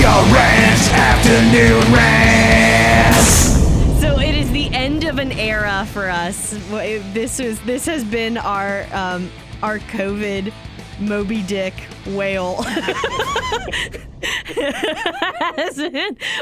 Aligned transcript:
your 0.00 0.08
rant, 0.08 0.80
afternoon 0.94 1.92
rant. 1.92 3.14
So 4.00 4.18
it 4.18 4.34
is 4.34 4.50
the 4.50 4.70
end 4.72 5.04
of 5.04 5.18
an 5.18 5.30
era 5.32 5.86
for 5.92 6.08
us. 6.08 6.52
This 7.12 7.38
is 7.38 7.60
this 7.62 7.84
has 7.84 8.02
been 8.04 8.38
our 8.38 8.86
um, 8.94 9.30
our 9.62 9.78
COVID 9.78 10.54
Moby 11.00 11.42
Dick 11.42 11.74
whale. 12.06 12.64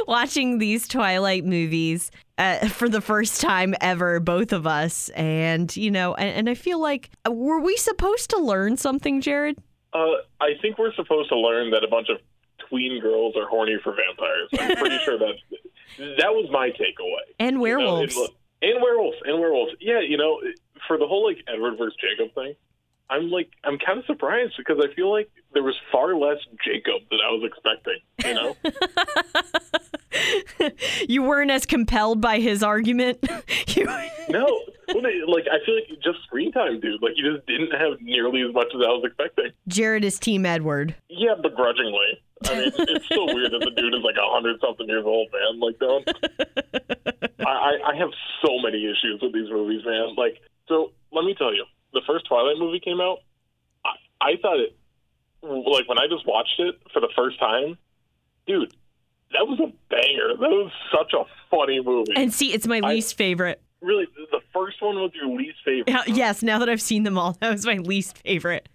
watching 0.06 0.58
these 0.58 0.86
Twilight 0.86 1.44
movies 1.44 2.12
uh, 2.38 2.68
for 2.68 2.88
the 2.88 3.00
first 3.00 3.40
time 3.40 3.74
ever, 3.80 4.20
both 4.20 4.52
of 4.52 4.68
us, 4.68 5.08
and 5.10 5.76
you 5.76 5.90
know, 5.90 6.14
and, 6.14 6.30
and 6.30 6.48
I 6.48 6.54
feel 6.54 6.78
like 6.78 7.10
uh, 7.26 7.32
were 7.32 7.58
we 7.58 7.76
supposed 7.76 8.30
to 8.30 8.38
learn 8.38 8.76
something, 8.76 9.20
Jared? 9.20 9.58
Uh, 9.92 10.18
I 10.40 10.50
think 10.62 10.78
we're 10.78 10.94
supposed 10.94 11.28
to 11.30 11.36
learn 11.36 11.70
that 11.70 11.82
a 11.82 11.88
bunch 11.88 12.08
of 12.08 12.18
tween 12.68 13.00
girls 13.00 13.34
are 13.36 13.48
horny 13.48 13.78
for 13.82 13.94
vampires. 13.94 14.48
I'm 14.58 14.76
pretty 14.76 14.98
sure 15.04 15.18
that 15.18 15.34
that 16.18 16.32
was 16.32 16.48
my 16.50 16.70
takeaway. 16.70 17.34
And 17.38 17.60
werewolves. 17.60 18.14
You 18.14 18.22
know, 18.22 18.28
and, 18.62 18.72
and 18.72 18.82
werewolves. 18.82 19.16
And 19.24 19.38
werewolves. 19.38 19.72
Yeah, 19.80 20.00
you 20.00 20.16
know, 20.16 20.40
for 20.86 20.98
the 20.98 21.06
whole 21.06 21.26
like 21.26 21.38
Edward 21.48 21.78
versus 21.78 21.96
Jacob 22.00 22.34
thing, 22.34 22.54
I'm 23.10 23.30
like 23.30 23.50
I'm 23.64 23.78
kind 23.78 23.98
of 23.98 24.04
surprised 24.06 24.54
because 24.58 24.78
I 24.82 24.94
feel 24.94 25.10
like 25.10 25.30
there 25.54 25.62
was 25.62 25.76
far 25.90 26.14
less 26.14 26.38
Jacob 26.64 27.08
than 27.10 27.20
I 27.24 27.30
was 27.30 27.42
expecting. 27.44 27.98
You 28.24 28.34
know. 28.34 28.56
you 31.08 31.22
weren't 31.22 31.50
as 31.50 31.64
compelled 31.66 32.20
by 32.20 32.40
his 32.40 32.62
argument. 32.62 33.18
you... 33.68 33.84
no, 34.28 34.60
like 35.26 35.46
I 35.50 35.64
feel 35.64 35.74
like 35.74 35.88
just 36.02 36.22
screen 36.24 36.52
time, 36.52 36.80
dude. 36.80 37.02
Like 37.02 37.12
you 37.16 37.34
just 37.34 37.46
didn't 37.46 37.72
have 37.72 38.00
nearly 38.00 38.42
as 38.42 38.52
much 38.52 38.68
as 38.74 38.80
I 38.80 38.90
was 38.92 39.04
expecting. 39.06 39.52
Jared 39.68 40.04
is 40.04 40.18
Team 40.18 40.44
Edward. 40.44 40.94
Yeah, 41.08 41.34
begrudgingly. 41.40 42.20
I 42.46 42.54
mean, 42.54 42.72
it's 42.76 43.08
so 43.08 43.24
weird 43.26 43.52
that 43.52 43.60
the 43.60 43.72
dude 43.74 43.94
is 43.94 44.02
like 44.02 44.16
a 44.16 44.30
hundred 44.30 44.60
something 44.60 44.88
years 44.88 45.04
old, 45.04 45.28
man. 45.32 45.60
Like, 45.60 45.78
don't. 45.78 46.08
I, 47.46 47.78
I 47.92 47.96
have 47.96 48.10
so 48.44 48.58
many 48.62 48.84
issues 48.84 49.20
with 49.20 49.32
these 49.32 49.50
movies, 49.50 49.82
man. 49.84 50.14
Like, 50.16 50.40
so 50.68 50.92
let 51.12 51.24
me 51.24 51.34
tell 51.34 51.54
you, 51.54 51.64
first 52.08 52.26
Twilight 52.26 52.56
movie 52.58 52.80
came 52.80 53.00
out. 53.00 53.18
I, 53.84 53.90
I 54.20 54.32
thought 54.42 54.58
it, 54.58 54.76
like, 55.42 55.88
when 55.88 55.98
I 55.98 56.06
just 56.10 56.26
watched 56.26 56.58
it 56.58 56.74
for 56.92 57.00
the 57.00 57.08
first 57.14 57.38
time, 57.38 57.78
dude, 58.46 58.72
that 59.32 59.46
was 59.46 59.60
a 59.60 59.72
banger. 59.90 60.36
That 60.40 60.50
was 60.50 60.72
such 60.90 61.12
a 61.12 61.24
funny 61.50 61.80
movie. 61.80 62.14
And 62.16 62.32
see, 62.32 62.52
it's 62.52 62.66
my 62.66 62.80
I, 62.82 62.94
least 62.94 63.16
favorite. 63.16 63.60
Really, 63.80 64.06
the 64.32 64.40
first 64.52 64.82
one 64.82 64.96
was 64.96 65.12
your 65.14 65.28
least 65.28 65.58
favorite. 65.64 66.08
Yes, 66.08 66.42
now 66.42 66.58
that 66.58 66.68
I've 66.68 66.82
seen 66.82 67.04
them 67.04 67.18
all, 67.18 67.32
that 67.40 67.52
was 67.52 67.66
my 67.66 67.76
least 67.76 68.18
favorite. 68.18 68.68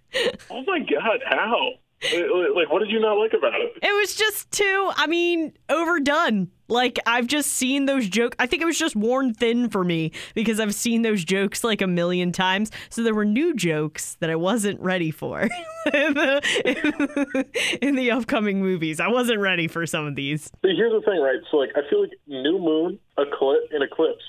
oh 0.50 0.64
my 0.66 0.80
god, 0.80 1.22
how? 1.25 1.72
Like, 2.03 2.70
what 2.70 2.80
did 2.80 2.90
you 2.90 3.00
not 3.00 3.14
like 3.14 3.34
about 3.34 3.53
it? 3.56 3.78
It 3.81 3.94
was 4.00 4.16
just 4.16 4.52
too, 4.52 4.92
I 4.95 5.08
mean, 5.08 5.53
overdone. 5.70 6.50
Like, 6.74 6.98
I've 7.06 7.28
just 7.28 7.52
seen 7.52 7.86
those 7.86 8.10
jokes. 8.10 8.36
I 8.40 8.48
think 8.48 8.64
it 8.64 8.66
was 8.66 8.80
just 8.80 8.96
worn 8.96 9.36
thin 9.36 9.70
for 9.70 9.84
me 9.84 10.12
because 10.34 10.60
I've 10.60 10.74
seen 10.74 11.04
those 11.04 11.24
jokes 11.24 11.64
like 11.64 11.84
a 11.84 11.88
million 11.88 12.32
times. 12.32 12.72
So 12.90 13.04
there 13.04 13.14
were 13.14 13.26
new 13.26 13.54
jokes 13.54 14.18
that 14.22 14.32
I 14.32 14.36
wasn't 14.36 14.80
ready 14.80 15.12
for 15.12 15.42
in, 15.94 16.14
the, 16.16 17.46
in 17.80 17.96
the 17.96 18.10
upcoming 18.10 18.60
movies. 18.60 19.00
I 19.00 19.08
wasn't 19.08 19.40
ready 19.40 19.68
for 19.68 19.86
some 19.86 20.08
of 20.08 20.16
these. 20.16 20.50
But 20.64 20.72
Here's 20.76 20.92
the 20.92 21.02
thing, 21.02 21.22
right? 21.22 21.40
So, 21.52 21.58
like, 21.58 21.70
I 21.76 21.88
feel 21.92 22.02
like 22.02 22.14
New 22.26 22.58
Moon, 22.58 22.98
Eclipse, 23.20 23.68
and 23.72 23.84
Eclipse 23.84 24.24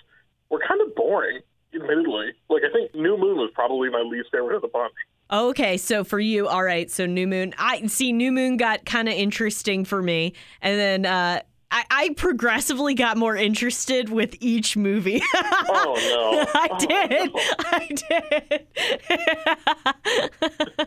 were 0.51 0.61
kind 0.69 0.83
of 0.83 0.95
boring, 0.95 1.41
admittedly. 1.75 2.33
Like, 2.51 2.63
I 2.69 2.73
think 2.75 2.95
New 2.95 3.17
Moon 3.17 3.39
was 3.39 3.51
probably 3.55 3.89
my 3.89 4.03
least 4.03 4.29
favorite 4.31 4.57
of 4.57 4.61
the 4.61 4.69
bunch. 4.69 4.93
Okay, 5.33 5.79
so 5.79 6.05
for 6.05 6.21
you, 6.21 6.47
all 6.47 6.63
right. 6.63 6.91
So 6.91 7.07
New 7.07 7.27
Moon, 7.27 7.55
I 7.57 7.87
see 7.87 8.13
New 8.13 8.31
Moon 8.31 8.59
got 8.59 8.85
kind 8.85 9.09
of 9.09 9.15
interesting 9.15 9.87
for 9.87 10.03
me, 10.03 10.35
and 10.61 10.79
then 10.79 11.07
uh, 11.07 11.41
I, 11.75 11.85
I, 11.91 12.11
progressively 12.11 12.95
got 12.95 13.17
more 13.17 13.35
interested 13.35 14.09
with 14.09 14.37
each 14.39 14.77
movie. 14.77 15.21
oh 15.35 16.47
no! 16.47 16.47
I 16.55 16.69
oh, 16.71 16.79
did. 16.79 17.35
No. 17.35 17.41
I 17.73 17.89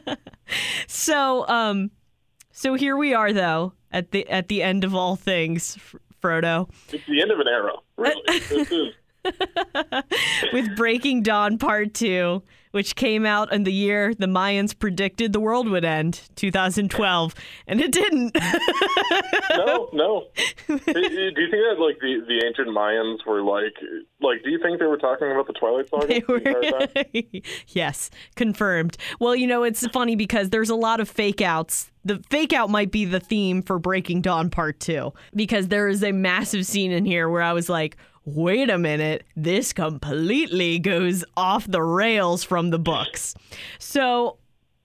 did. 0.08 0.18
so, 0.88 1.46
um, 1.50 1.92
so 2.54 2.76
here 2.76 2.96
we 2.96 3.14
are, 3.14 3.34
though, 3.34 3.74
at 3.92 4.12
the 4.12 4.26
at 4.30 4.48
the 4.48 4.64
end 4.64 4.86
of 4.86 4.96
all 4.96 5.18
things, 5.18 5.78
Frodo. 6.24 6.70
It's 6.94 7.06
the 7.06 7.22
end 7.22 7.32
of 7.32 7.40
an 7.42 7.50
era, 7.50 7.74
really. 7.98 8.94
with 10.54 10.74
Breaking 10.78 11.22
Dawn 11.22 11.58
Part 11.58 11.96
2 11.96 12.42
which 12.78 12.96
came 12.96 13.26
out 13.26 13.52
in 13.52 13.64
the 13.64 13.74
year 13.74 14.14
the 14.14 14.28
Mayans 14.28 14.78
predicted 14.78 15.34
the 15.34 15.40
world 15.40 15.68
would 15.68 15.84
end, 15.84 16.22
2012, 16.36 17.34
and 17.66 17.82
it 17.82 17.92
didn't. 17.92 18.38
no, 19.56 19.90
no. 19.94 20.28
do 20.68 20.76
you 20.76 20.84
think 20.86 20.92
that 20.92 21.78
like 21.80 21.98
the, 22.00 22.24
the 22.28 22.44
ancient 22.46 22.68
Mayans 22.68 23.26
were 23.26 23.42
like 23.42 23.74
like 24.22 24.44
do 24.44 24.52
you 24.52 24.60
think 24.62 24.78
they 24.78 24.86
were 24.86 25.00
talking 25.00 25.32
about 25.32 25.48
the 25.48 25.54
Twilight 25.54 25.90
Saga? 25.90 26.06
They 26.06 26.24
were, 26.28 26.40
the 26.40 27.42
yes, 27.70 28.12
confirmed. 28.36 28.96
Well, 29.20 29.36
you 29.36 29.48
know, 29.48 29.64
it's 29.64 29.88
funny 29.88 30.16
because 30.16 30.52
there's 30.52 30.70
a 30.70 30.76
lot 30.76 31.00
of 31.00 31.10
fake 31.10 31.42
outs 31.42 31.90
the 32.06 32.24
fake 32.30 32.54
out 32.54 32.70
might 32.70 32.92
be 32.92 33.06
the 33.06 33.20
theme 33.20 33.62
for 33.64 33.80
Breaking 33.80 34.22
Dawn 34.22 34.50
Part 34.50 34.80
2 34.80 35.12
because 35.36 35.68
there 35.68 35.90
is 35.90 36.04
a 36.04 36.14
massive 36.14 36.66
scene 36.66 36.92
in 36.92 37.06
here 37.06 37.28
where 37.28 37.42
I 37.42 37.52
was 37.52 37.70
like, 37.70 37.98
wait 38.28 38.70
a 38.70 38.78
minute, 38.78 39.24
this 39.38 39.72
completely 39.72 40.80
goes 40.80 41.24
off 41.38 41.66
the 41.66 41.82
rails 41.82 42.44
from 42.44 42.72
the 42.72 42.78
books. 42.78 43.34
So, 43.80 44.38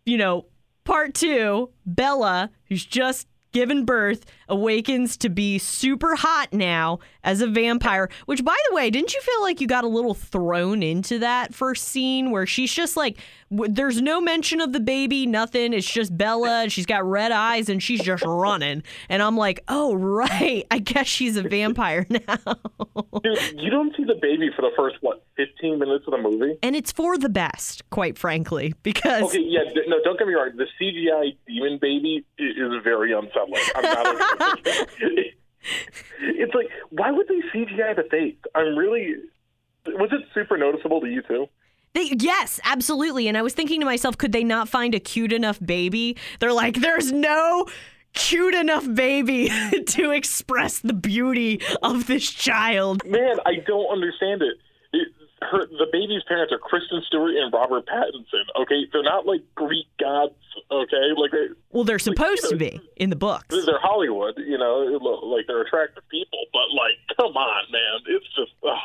you 0.07 0.17
know, 0.17 0.47
part 0.85 1.13
two, 1.15 1.71
Bella, 1.85 2.51
who's 2.69 2.85
just 2.85 3.27
given 3.51 3.85
birth, 3.85 4.25
awakens 4.53 5.17
to 5.17 5.31
be 5.31 5.59
super 5.59 6.15
hot 6.15 6.53
now 6.53 6.99
as 7.25 7.41
a 7.41 7.47
vampire. 7.47 8.11
Which, 8.27 8.45
by 8.45 8.57
the 8.69 8.77
way, 8.77 8.91
didn't 8.91 9.15
you 9.15 9.21
feel 9.23 9.41
like 9.41 9.61
you 9.61 9.67
got 9.67 9.83
a 9.83 9.89
little 9.89 10.13
thrown 10.15 10.83
into 10.83 11.19
that 11.21 11.55
first 11.55 11.89
scene 11.89 12.31
where 12.31 12.47
she's 12.47 12.73
just 12.73 12.95
like, 12.97 13.19
w- 13.51 13.73
there's 13.73 14.03
no 14.03 14.21
mention 14.21 14.61
of 14.61 14.73
the 14.73 14.81
baby, 14.81 15.25
nothing. 15.27 15.73
It's 15.73 15.91
just 15.91 16.17
Bella, 16.17 16.65
and 16.65 16.73
she's 16.73 16.85
got 16.87 17.05
red 17.05 17.33
eyes, 17.33 17.71
and 17.71 17.83
she's 17.83 18.03
just 18.03 18.25
running. 18.25 18.83
And 19.09 19.23
I'm 19.23 19.37
like, 19.39 19.65
oh, 19.69 19.95
right. 19.95 20.67
I 20.71 20.79
guess 20.79 21.07
she's 21.07 21.37
a 21.39 21.43
vampire 21.43 22.07
now. 22.11 22.57
Dude, 23.23 23.39
you 23.61 23.71
don't 23.71 23.97
see 23.97 24.05
the 24.05 24.19
baby 24.21 24.51
for 24.55 24.63
the 24.63 24.71
first, 24.77 24.97
what, 25.01 25.25
15 25.37 25.79
minutes 25.79 26.05
of 26.07 26.13
the 26.13 26.19
movie? 26.19 26.59
And 26.63 26.77
it's 26.77 26.93
for 26.93 27.17
the 27.17 27.31
best, 27.31 27.89
quite 27.89 28.19
frankly, 28.19 28.75
because. 28.83 29.23
Okay, 29.25 29.41
yeah, 29.41 29.61
no, 29.87 29.97
don't 30.05 30.19
get 30.19 30.29
me 30.29 30.35
wrong. 30.35 30.51
The 30.57 30.67
CGI 30.79 31.37
demon 31.47 31.79
baby 31.81 32.27
is 32.39 32.73
very 32.85 33.13
unsettling. 33.13 33.63
I'm 33.77 33.83
not. 33.83 34.39
it's 36.21 36.55
like, 36.55 36.69
why 36.91 37.11
would 37.11 37.29
they 37.29 37.41
CGI 37.55 37.97
the 37.97 38.05
face? 38.11 38.37
I'm 38.55 38.77
really. 38.77 39.15
Was 39.87 40.11
it 40.13 40.21
super 40.33 40.57
noticeable 40.57 41.01
to 41.01 41.09
you 41.09 41.23
too? 41.23 41.49
They, 41.95 42.11
yes, 42.19 42.61
absolutely. 42.65 43.29
And 43.29 43.37
I 43.37 43.43
was 43.43 43.53
thinking 43.53 43.81
to 43.81 43.87
myself, 43.87 44.17
could 44.17 44.33
they 44.33 44.45
not 44.45 44.69
find 44.69 44.95
a 44.95 45.01
cute 45.01 45.33
enough 45.33 45.59
baby? 45.65 46.17
They're 46.41 46.53
like, 46.53 46.77
there's 46.77 47.13
no 47.13 47.67
cute 48.15 48.55
enough 48.55 48.87
baby 48.95 49.51
to 49.89 50.11
express 50.11 50.79
the 50.79 50.93
beauty 50.93 51.61
of 51.83 52.07
this 52.07 52.31
child. 52.31 53.05
Man, 53.05 53.37
I 53.45 53.57
don't 53.67 53.91
understand 53.91 54.43
it. 54.43 54.57
Her, 55.43 55.67
the 55.67 55.87
baby's 55.91 56.23
parents 56.29 56.53
are 56.53 56.59
Kristen 56.59 57.03
Stewart 57.07 57.35
and 57.35 57.53
Robert 57.53 57.87
Pattinson. 57.87 58.45
Okay, 58.63 58.87
they're 58.93 59.03
not 59.03 59.27
like 59.27 59.43
Greek 59.55 59.87
gods. 59.99 60.35
Okay, 60.71 61.13
like 61.17 61.31
they, 61.33 61.47
well, 61.71 61.85
they're 61.85 61.99
supposed 61.99 62.45
like, 62.45 62.61
you 62.61 62.69
know, 62.69 62.71
to 62.71 62.79
be 62.81 62.91
in 62.97 63.11
the 63.11 63.17
books. 63.17 63.55
They're 63.55 63.81
Hollywood, 63.81 64.35
you 64.39 64.59
know, 64.59 64.79
like 65.25 65.47
they're 65.47 65.63
attractive 65.63 66.05
people, 66.09 66.39
but 66.53 66.71
like, 66.75 67.17
come 67.17 67.37
on, 67.37 67.73
man, 67.73 68.01
it's 68.07 68.27
just. 68.35 68.53
Ugh. 68.65 68.77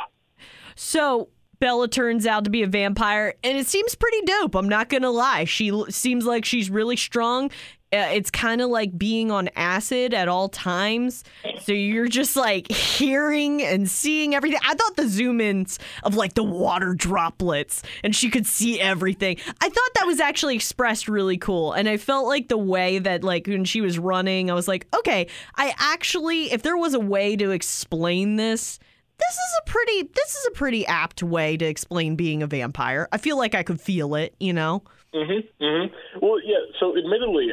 So 0.76 1.30
Bella 1.60 1.88
turns 1.88 2.28
out 2.28 2.44
to 2.44 2.50
be 2.50 2.62
a 2.64 2.68
vampire, 2.68 3.34
and 3.44 3.58
it 3.58 3.68
seems 3.68 3.96
pretty 3.96 4.22
dope. 4.22 4.56
I'm 4.56 4.70
not 4.70 4.90
gonna 4.90 5.12
lie. 5.12 5.46
She 5.46 5.72
seems 5.90 6.26
like 6.26 6.46
she's 6.46 6.70
really 6.70 6.98
strong. 6.98 7.52
Uh, 7.94 8.12
it's 8.12 8.30
kind 8.30 8.60
of 8.62 8.70
like 8.70 8.98
being 8.98 9.32
on 9.32 9.50
acid 9.56 10.14
at 10.14 10.28
all 10.28 10.50
times. 10.50 11.24
So 11.62 11.72
you're 11.72 12.10
just 12.10 12.36
like 12.36 12.70
hearing 12.70 13.62
and 13.64 13.90
seeing 13.90 14.36
everything. 14.36 14.60
I 14.66 14.74
thought 14.74 14.98
the 14.98 15.08
zoom 15.08 15.40
ins 15.40 15.80
of 16.04 16.16
like 16.16 16.34
the 16.34 16.44
water 16.44 16.94
droplets 16.94 17.84
and 18.04 18.14
she 18.14 18.30
could 18.30 18.46
see 18.46 18.80
everything. 18.82 19.38
I 19.62 19.70
thought 19.70 19.90
that 19.96 20.06
was 20.06 20.20
actually 20.20 20.56
expressed 20.56 21.08
really 21.08 21.38
cool. 21.38 21.72
And 21.72 21.88
I 21.88 21.96
felt 21.96 22.28
like 22.28 22.50
the 22.50 22.58
way 22.58 23.00
that, 23.00 23.24
like, 23.24 23.48
when 23.48 23.64
she 23.64 23.80
was 23.80 23.98
running, 23.98 24.52
I 24.52 24.54
was 24.54 24.68
like, 24.68 24.86
okay, 24.94 25.28
I 25.56 25.74
actually, 25.78 26.52
if 26.52 26.64
there 26.64 26.76
was 26.78 26.94
a 26.94 27.00
way 27.00 27.38
to 27.38 27.52
explain 27.52 28.36
this, 28.36 28.80
this 29.18 29.34
is 29.34 29.60
a 29.62 29.70
pretty 29.70 30.04
this 30.14 30.36
is 30.36 30.46
a 30.48 30.52
pretty 30.52 30.86
apt 30.86 31.24
way 31.24 31.58
to 31.58 31.66
explain 31.66 32.16
being 32.18 32.44
a 32.44 32.48
vampire. 32.48 33.08
I 33.12 33.18
feel 33.18 33.38
like 33.38 33.56
I 33.56 33.64
could 33.64 33.80
feel 33.82 34.14
it, 34.16 34.36
you 34.40 34.54
know. 34.54 34.84
Mhm. 35.16 35.48
Mhm. 35.60 35.92
Well, 36.22 36.40
yeah. 36.44 36.58
So, 36.80 36.96
admittedly, 36.96 37.52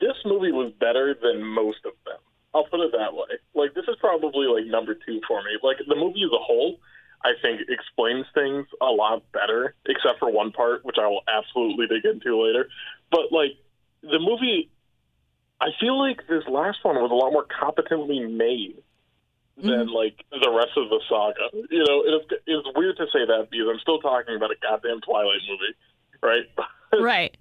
this 0.00 0.16
movie 0.24 0.52
was 0.52 0.72
better 0.78 1.14
than 1.20 1.42
most 1.42 1.84
of 1.84 1.92
them. 2.04 2.18
I'll 2.54 2.64
put 2.64 2.80
it 2.80 2.92
that 2.92 3.14
way. 3.14 3.38
Like, 3.54 3.74
this 3.74 3.84
is 3.88 3.96
probably 4.00 4.46
like 4.46 4.66
number 4.66 4.94
two 4.94 5.20
for 5.26 5.42
me. 5.42 5.58
Like, 5.62 5.78
the 5.86 5.96
movie 5.96 6.22
as 6.24 6.32
a 6.32 6.42
whole, 6.42 6.78
I 7.24 7.32
think 7.42 7.60
explains 7.68 8.26
things 8.34 8.66
a 8.80 8.86
lot 8.86 9.22
better, 9.32 9.74
except 9.86 10.18
for 10.18 10.30
one 10.30 10.52
part, 10.52 10.84
which 10.84 10.96
I 11.00 11.06
will 11.06 11.22
absolutely 11.28 11.86
dig 11.86 12.04
into 12.04 12.42
later. 12.42 12.68
But 13.10 13.30
like, 13.30 13.52
the 14.02 14.18
movie 14.18 14.70
I 15.60 15.68
feel 15.78 15.98
like 15.98 16.26
this 16.26 16.44
last 16.48 16.78
one 16.82 16.96
was 16.96 17.10
a 17.10 17.14
lot 17.14 17.32
more 17.32 17.44
competently 17.44 18.20
made 18.20 18.82
than 19.56 19.86
mm-hmm. 19.86 19.90
like 19.90 20.24
the 20.30 20.50
rest 20.50 20.72
of 20.76 20.88
the 20.88 21.00
saga. 21.06 21.52
You 21.70 21.84
know, 21.84 22.02
it's 22.06 22.42
it's 22.46 22.68
weird 22.74 22.96
to 22.96 23.06
say 23.12 23.26
that 23.26 23.48
because 23.50 23.68
I'm 23.70 23.78
still 23.80 23.98
talking 23.98 24.36
about 24.36 24.50
a 24.50 24.56
goddamn 24.62 25.00
Twilight 25.02 25.40
movie, 25.48 25.74
right? 26.22 26.46
Right. 26.92 27.36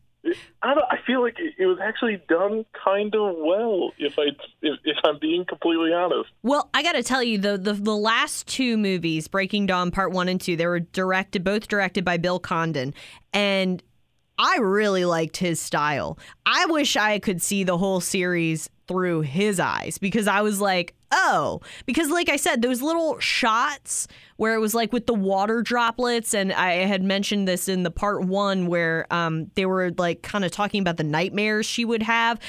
I, 0.62 0.74
I 0.92 0.98
feel 1.06 1.22
like 1.22 1.40
it, 1.40 1.54
it 1.58 1.66
was 1.66 1.78
actually 1.82 2.22
done 2.28 2.66
kind 2.84 3.14
of 3.16 3.36
well, 3.38 3.92
if 3.98 4.20
I 4.20 4.28
if, 4.62 4.80
if 4.84 4.98
I'm 5.04 5.18
being 5.20 5.46
completely 5.46 5.94
honest. 5.94 6.30
Well, 6.44 6.70
I 6.74 6.84
got 6.84 6.94
to 6.94 7.04
tell 7.04 7.24
you, 7.24 7.38
the, 7.38 7.58
the 7.58 7.74
the 7.74 7.96
last 7.96 8.48
two 8.48 8.78
movies, 8.78 9.28
Breaking 9.28 9.66
Dawn 9.66 9.92
Part 9.92 10.12
One 10.12 10.28
and 10.28 10.40
Two, 10.40 10.56
they 10.56 10.68
were 10.68 10.82
directed 10.82 11.44
both 11.44 11.68
directed 11.68 12.04
by 12.04 12.18
Bill 12.18 12.40
Condon, 12.40 12.94
and 13.34 13.82
I 14.40 14.58
really 14.60 15.04
liked 15.04 15.36
his 15.36 15.60
style. 15.60 16.18
I 16.46 16.66
wish 16.68 16.96
I 16.96 17.20
could 17.20 17.42
see 17.42 17.66
the 17.66 17.78
whole 17.78 18.00
series 18.00 18.70
through 18.88 19.22
his 19.22 19.60
eyes 19.60 19.98
because 19.98 20.28
I 20.30 20.42
was 20.42 20.62
like, 20.62 20.96
oh, 21.12 21.60
because 21.86 22.10
like 22.10 22.30
I 22.30 22.38
said, 22.38 22.62
those 22.62 22.82
little 22.82 23.20
shots 23.20 24.08
where 24.38 24.56
it 24.56 24.60
was 24.60 24.74
like 24.74 24.94
with 24.94 25.08
the 25.08 25.14
water 25.14 25.62
droplets, 25.62 26.34
and 26.34 26.54
I 26.54 26.86
had 26.86 27.04
mentioned 27.04 27.50
this 27.50 27.68
in 27.68 27.84
the 27.84 27.92
part 27.92 28.24
one 28.24 28.68
where 28.68 29.06
um, 29.12 29.52
they 29.56 29.66
were 29.66 29.92
like 29.98 30.22
kind 30.22 30.46
of 30.46 30.52
talking 30.52 30.82
about 30.82 30.96
the 30.96 31.04
nightmares 31.04 31.66
she 31.66 31.84
would 31.84 32.04
have, 32.04 32.40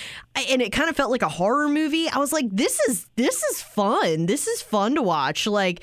and 0.48 0.62
it 0.62 0.70
kind 0.70 0.88
of 0.88 0.96
felt 0.96 1.10
like 1.10 1.22
a 1.22 1.28
horror 1.28 1.68
movie. 1.68 2.08
I 2.08 2.18
was 2.18 2.32
like, 2.32 2.46
this 2.50 2.78
is 2.88 3.08
this 3.16 3.42
is 3.42 3.62
fun. 3.62 4.26
This 4.26 4.46
is 4.46 4.62
fun 4.62 4.94
to 4.94 5.02
watch. 5.02 5.48
Like, 5.48 5.82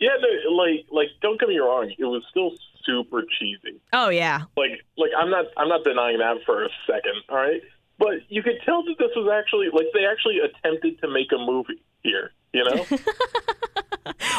Yeah, 0.00 0.10
no, 0.20 0.52
like 0.52 0.86
like 0.90 1.08
don't 1.20 1.40
get 1.40 1.48
me 1.48 1.58
wrong, 1.58 1.92
it 1.98 2.04
was 2.04 2.22
still 2.30 2.52
super 2.84 3.22
cheesy. 3.38 3.80
oh 3.92 4.08
yeah, 4.08 4.42
Like 4.56 4.72
like 4.96 5.10
I'm 5.18 5.30
not 5.30 5.46
I'm 5.56 5.68
not 5.68 5.84
denying 5.84 6.18
that 6.18 6.38
for 6.44 6.64
a 6.64 6.68
second, 6.86 7.14
all 7.28 7.36
right? 7.36 7.60
But 7.98 8.14
you 8.28 8.42
could 8.42 8.58
tell 8.64 8.82
that 8.84 8.94
this 8.98 9.10
was 9.14 9.28
actually 9.32 9.68
like 9.72 9.86
they 9.92 10.06
actually 10.06 10.38
attempted 10.38 11.00
to 11.02 11.08
make 11.08 11.30
a 11.32 11.38
movie 11.38 11.82
here, 12.02 12.32
you 12.52 12.64
know? 12.64 12.86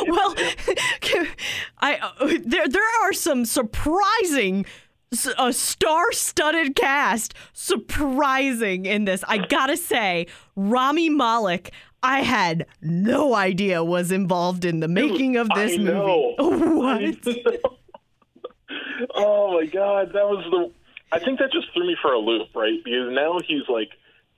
Well, 0.08 0.34
I 1.80 1.98
uh, 1.98 2.38
there 2.44 2.68
there 2.68 3.04
are 3.04 3.14
some 3.14 3.46
surprising 3.46 4.66
a 5.38 5.54
star-studded 5.54 6.76
cast 6.76 7.34
surprising 7.54 8.86
in 8.86 9.06
this. 9.06 9.24
I 9.28 9.38
got 9.38 9.68
to 9.68 9.78
say, 9.78 10.28
Rami 10.56 11.10
Malek 11.10 11.72
I 12.04 12.22
had 12.22 12.66
no 12.82 13.36
idea 13.36 13.84
was 13.84 14.12
involved 14.12 14.66
in 14.66 14.80
the 14.80 14.88
making 14.88 15.38
of 15.38 15.48
this 15.56 15.78
movie. 15.78 16.36
What? 16.82 17.81
Oh 19.16 19.60
my 19.60 19.66
god, 19.66 20.14
that 20.14 20.28
was 20.28 20.46
the. 20.50 20.72
I 21.12 21.20
think 21.20 21.40
that 21.40 21.52
just 21.52 21.68
threw 21.74 21.86
me 21.86 21.98
for 22.02 22.14
a 22.14 22.20
loop, 22.20 22.50
right? 22.56 22.80
Because 22.84 23.10
now 23.12 23.38
he's 23.46 23.68
like 23.68 23.90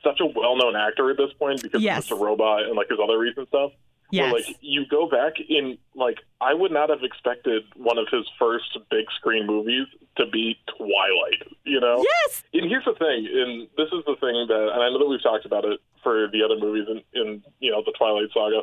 such 0.04 0.20
a 0.20 0.26
well-known 0.26 0.76
actor 0.76 1.10
at 1.12 1.18
this 1.18 1.32
point 1.38 1.62
because 1.62 1.82
Yes. 1.82 2.10
of 2.12 2.18
Mr. 2.18 2.22
Robot 2.22 2.64
and 2.64 2.76
like 2.76 2.90
his 2.90 3.00
other 3.02 3.18
recent 3.18 3.48
stuff. 3.48 3.72
Yes. 4.12 4.32
Where, 4.32 4.42
like 4.42 4.58
you 4.62 4.86
go 4.90 5.08
back 5.10 5.34
in, 5.48 5.78
like 5.96 6.20
I 6.42 6.54
would 6.54 6.72
not 6.72 6.90
have 6.90 7.04
expected 7.04 7.64
one 7.76 7.98
of 7.98 8.08
his 8.12 8.26
first 8.38 8.78
big 8.92 9.06
screen 9.16 9.48
movies 9.48 9.88
to 10.18 10.26
be 10.28 10.56
Twilight. 10.78 11.42
You 11.64 11.80
know? 11.80 12.04
Yes. 12.26 12.44
And 12.54 12.70
here's 12.70 12.86
the 12.86 12.94
thing, 12.94 13.28
and 13.32 13.68
this 13.78 13.88
is 13.94 14.04
the 14.06 14.16
thing 14.20 14.46
that, 14.50 14.70
and 14.74 14.84
I 14.84 14.90
know 14.90 15.00
that 15.00 15.08
we've 15.08 15.24
talked 15.24 15.46
about 15.46 15.66
it 15.66 15.80
for 16.04 16.28
the 16.32 16.44
other 16.44 16.60
movies 16.60 16.86
in, 16.90 17.02
in 17.20 17.44
you 17.60 17.72
know 17.72 17.82
the 17.86 17.94
Twilight 17.98 18.30
saga. 18.34 18.62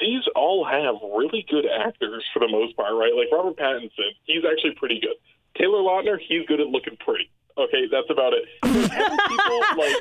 These 0.00 0.22
all 0.34 0.64
have 0.64 0.96
really 1.02 1.44
good 1.48 1.66
actors 1.66 2.24
for 2.32 2.40
the 2.40 2.48
most 2.48 2.76
part, 2.76 2.94
right? 2.94 3.12
Like 3.14 3.28
Robert 3.32 3.56
Pattinson, 3.56 4.10
he's 4.24 4.44
actually 4.44 4.74
pretty 4.76 5.00
good. 5.00 5.16
Taylor 5.56 5.78
Lautner, 5.78 6.18
he's 6.18 6.46
good 6.46 6.60
at 6.60 6.66
looking 6.66 6.96
pretty. 6.98 7.30
Okay, 7.58 7.86
that's 7.90 8.10
about 8.10 8.34
it. 8.34 8.44
People 8.62 9.60
like 9.78 9.96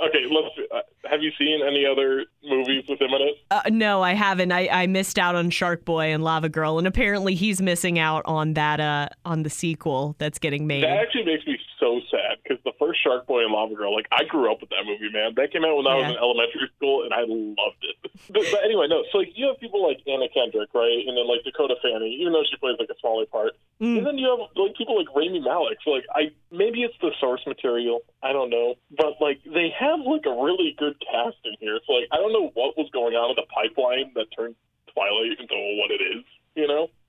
okay, 0.00 0.24
let's. 0.30 0.54
Uh, 0.72 0.82
have 1.10 1.20
you 1.20 1.32
seen 1.36 1.60
any 1.66 1.84
other 1.84 2.26
movies 2.44 2.84
with 2.88 3.00
him 3.00 3.10
in 3.10 3.22
it? 3.22 3.34
Uh, 3.50 3.62
no, 3.68 4.02
I 4.02 4.14
haven't. 4.14 4.52
I, 4.52 4.68
I 4.68 4.86
missed 4.86 5.18
out 5.18 5.34
on 5.34 5.50
Shark 5.50 5.84
Boy 5.84 6.12
and 6.14 6.22
Lava 6.22 6.48
Girl, 6.48 6.78
and 6.78 6.86
apparently 6.86 7.34
he's 7.34 7.60
missing 7.60 7.98
out 7.98 8.22
on 8.24 8.54
that 8.54 8.78
uh 8.78 9.08
on 9.24 9.42
the 9.42 9.50
sequel 9.50 10.14
that's 10.18 10.38
getting 10.38 10.68
made. 10.68 10.84
That 10.84 10.98
actually 10.98 11.24
makes 11.24 11.44
me 11.44 11.58
so 11.82 11.98
sad 12.14 12.38
because 12.38 12.62
the 12.62 12.70
first 12.78 13.02
Shark 13.02 13.26
Boy 13.26 13.42
and 13.42 13.50
Lava 13.50 13.74
Girl, 13.74 13.90
like 13.90 14.06
I 14.14 14.22
grew 14.22 14.46
up 14.46 14.62
with 14.62 14.70
that 14.70 14.86
movie, 14.86 15.10
man. 15.10 15.34
That 15.34 15.50
came 15.50 15.66
out 15.66 15.74
when 15.74 15.90
I 15.90 15.98
was 15.98 16.14
in 16.14 16.16
elementary 16.22 16.70
school, 16.78 17.02
and 17.02 17.10
I 17.10 17.26
loved 17.26 17.82
it. 17.82 17.98
But, 18.30 18.46
but 18.54 18.62
anyway, 18.62 18.86
no. 18.86 19.02
So 19.10 19.18
like 19.18 19.34
you 19.34 19.50
have 19.50 19.58
people 19.58 19.82
like 19.82 19.98
Anna 20.06 20.30
Kendrick, 20.30 20.70
right, 20.70 21.02
and 21.02 21.18
then 21.18 21.26
like 21.26 21.42
Dakota 21.42 21.74
Fanning, 21.82 22.14
even 22.22 22.30
though 22.32 22.46
she 22.46 22.54
plays 22.62 22.78
like 22.78 22.88
a 22.94 22.98
smaller 23.02 23.26
part, 23.26 23.58
Mm. 23.82 23.98
and 23.98 24.06
then 24.06 24.16
you 24.18 24.30
have 24.30 24.38
like 24.54 24.76
people 24.76 24.94
like 24.96 25.10
Rami 25.10 25.40
Malek. 25.40 25.78
So 25.84 25.90
like 25.90 26.04
I 26.14 26.30
maybe 26.52 26.84
it's 26.86 26.94
the 27.02 27.10
source 27.18 27.42
material, 27.46 28.02
I 28.22 28.32
don't 28.32 28.48
know, 28.48 28.76
but 28.96 29.18
like 29.20 29.42
they 29.42 29.74
have 29.74 29.98
like 30.06 30.22
a 30.24 30.30
really 30.30 30.76
good 30.78 30.94
cast 31.02 31.38
in 31.44 31.54
here. 31.58 31.80
So 31.86 31.94
like 31.94 32.06
I 32.12 32.18
don't 32.18 32.32
know 32.32 32.52
what 32.54 32.78
was 32.78 32.88
going 32.92 33.14
on 33.14 33.30
in 33.30 33.36
the 33.36 33.48
pipeline 33.50 34.12
that 34.14 34.26
turned 34.38 34.54
Twilight 34.94 35.34
into 35.40 35.54
what 35.82 35.90
it 35.90 36.00
is. 36.14 36.22
You 36.54 36.68
know? 36.68 36.90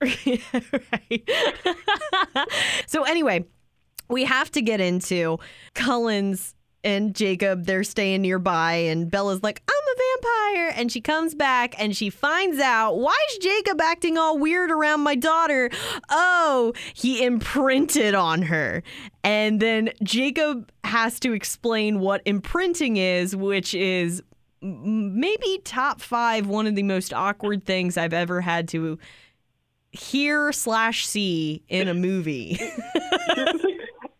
right. 0.90 2.48
so 2.86 3.04
anyway, 3.04 3.44
we 4.08 4.24
have 4.24 4.50
to 4.52 4.62
get 4.62 4.80
into 4.80 5.38
Cullen's 5.74 6.54
and 6.84 7.14
Jacob. 7.14 7.64
They're 7.64 7.84
staying 7.84 8.22
nearby, 8.22 8.74
and 8.74 9.10
Bella's 9.10 9.42
like, 9.42 9.62
"I'm 9.68 9.74
a 9.74 9.98
vampire," 10.02 10.72
and 10.76 10.92
she 10.92 11.00
comes 11.00 11.34
back 11.34 11.74
and 11.78 11.96
she 11.96 12.10
finds 12.10 12.60
out 12.60 12.98
why 12.98 13.16
is 13.30 13.38
Jacob 13.38 13.80
acting 13.80 14.18
all 14.18 14.38
weird 14.38 14.70
around 14.70 15.00
my 15.00 15.14
daughter. 15.14 15.70
Oh, 16.10 16.72
he 16.92 17.24
imprinted 17.24 18.14
on 18.14 18.42
her, 18.42 18.82
and 19.22 19.60
then 19.60 19.90
Jacob 20.02 20.70
has 20.84 21.18
to 21.20 21.32
explain 21.32 22.00
what 22.00 22.20
imprinting 22.26 22.98
is, 22.98 23.34
which 23.34 23.74
is 23.74 24.22
maybe 24.60 25.60
top 25.64 26.00
five 26.00 26.46
one 26.46 26.66
of 26.66 26.74
the 26.74 26.82
most 26.82 27.12
awkward 27.12 27.64
things 27.64 27.96
I've 27.96 28.14
ever 28.14 28.40
had 28.40 28.68
to 28.68 28.98
hear 29.90 30.52
slash 30.52 31.06
see 31.06 31.62
in 31.68 31.88
a 31.88 31.94
movie. 31.94 32.58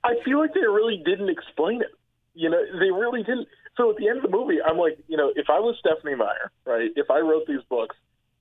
The. 0.05 0.21
I 0.21 0.25
feel 0.25 0.39
like 0.39 0.55
they 0.55 0.61
really 0.61 1.03
didn't 1.05 1.31
explain 1.31 1.83
it. 1.83 1.93
You 2.35 2.51
know, 2.51 2.63
they 2.79 2.91
really 2.91 3.23
didn't. 3.23 3.49
So 3.77 3.91
at 3.91 3.97
the 3.97 4.09
end 4.09 4.19
of 4.19 4.31
the 4.31 4.37
movie, 4.37 4.59
I'm 4.65 4.79
like, 4.79 4.99
you 5.09 5.17
know, 5.17 5.33
if 5.35 5.51
I 5.51 5.59
was 5.59 5.77
Stephenie 5.81 6.15
Meyer, 6.15 6.51
right, 6.65 6.91
if 6.95 7.11
I 7.11 7.21
wrote 7.21 7.47
these 7.47 7.63
books, 7.69 7.97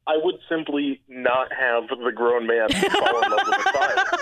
I 0.05 0.17
would 0.21 0.35
simply 0.49 1.01
not 1.07 1.51
have 1.53 1.87
the 1.87 2.11
grown 2.11 2.45
man 2.45 2.69
fall 2.69 3.23
in 3.23 3.31
love 3.31 3.39
with 3.47 3.57
a 3.57 3.71
child. 3.71 3.99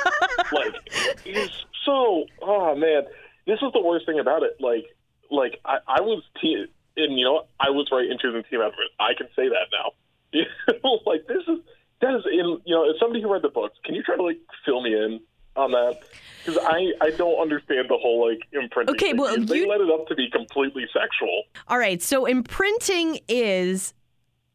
Like, 0.52 0.76
it's 1.24 1.66
so, 1.86 2.26
oh 2.42 2.76
man, 2.76 3.04
this 3.48 3.60
is 3.62 3.72
the 3.74 3.82
worst 3.82 4.06
thing 4.06 4.20
about 4.20 4.44
it. 4.44 4.58
Like, 4.60 4.86
like 5.30 5.60
I, 5.64 5.78
I 5.88 6.02
was, 6.02 6.24
te- 6.42 6.68
and 6.98 7.18
you 7.18 7.24
know, 7.24 7.44
I 7.60 7.70
was 7.70 7.88
right 7.92 8.10
in 8.10 8.18
choosing 8.20 8.44
Team 8.44 8.60
Edward. 8.60 8.92
I 9.00 9.14
can 9.18 9.28
say 9.36 9.48
that 9.48 9.68
now. 9.72 9.92
You 10.34 10.46
know, 10.84 11.00
like 11.06 11.28
this 11.28 11.44
is 11.48 11.60
that 12.02 12.16
is 12.16 12.26
in 12.26 12.60
you 12.66 12.76
know, 12.76 12.90
as 12.90 13.00
somebody 13.00 13.22
who 13.22 13.32
read 13.32 13.44
the 13.44 13.50
books, 13.50 13.78
can 13.86 13.96
you 13.96 14.04
try 14.04 14.16
to 14.16 14.24
like 14.24 14.40
fill 14.66 14.82
me 14.82 14.94
in 14.94 15.22
on 15.56 15.72
that? 15.72 16.00
Because 16.46 16.60
I 16.64 16.94
I 17.02 17.12
don't 17.12 17.40
understand 17.40 17.88
the 17.90 17.98
whole 17.98 18.28
like 18.28 18.40
imprinting. 18.52 18.96
Okay, 18.96 19.08
thing, 19.12 19.18
well, 19.18 19.38
they 19.40 19.58
you- 19.58 19.68
let 19.68 19.82
it 19.82 19.90
up 19.90 20.08
to 20.08 20.16
be 20.16 20.30
completely 20.30 20.86
sexual. 20.94 21.44
All 21.68 21.78
right, 21.78 22.02
so 22.02 22.26
imprinting 22.26 23.20
is 23.28 23.94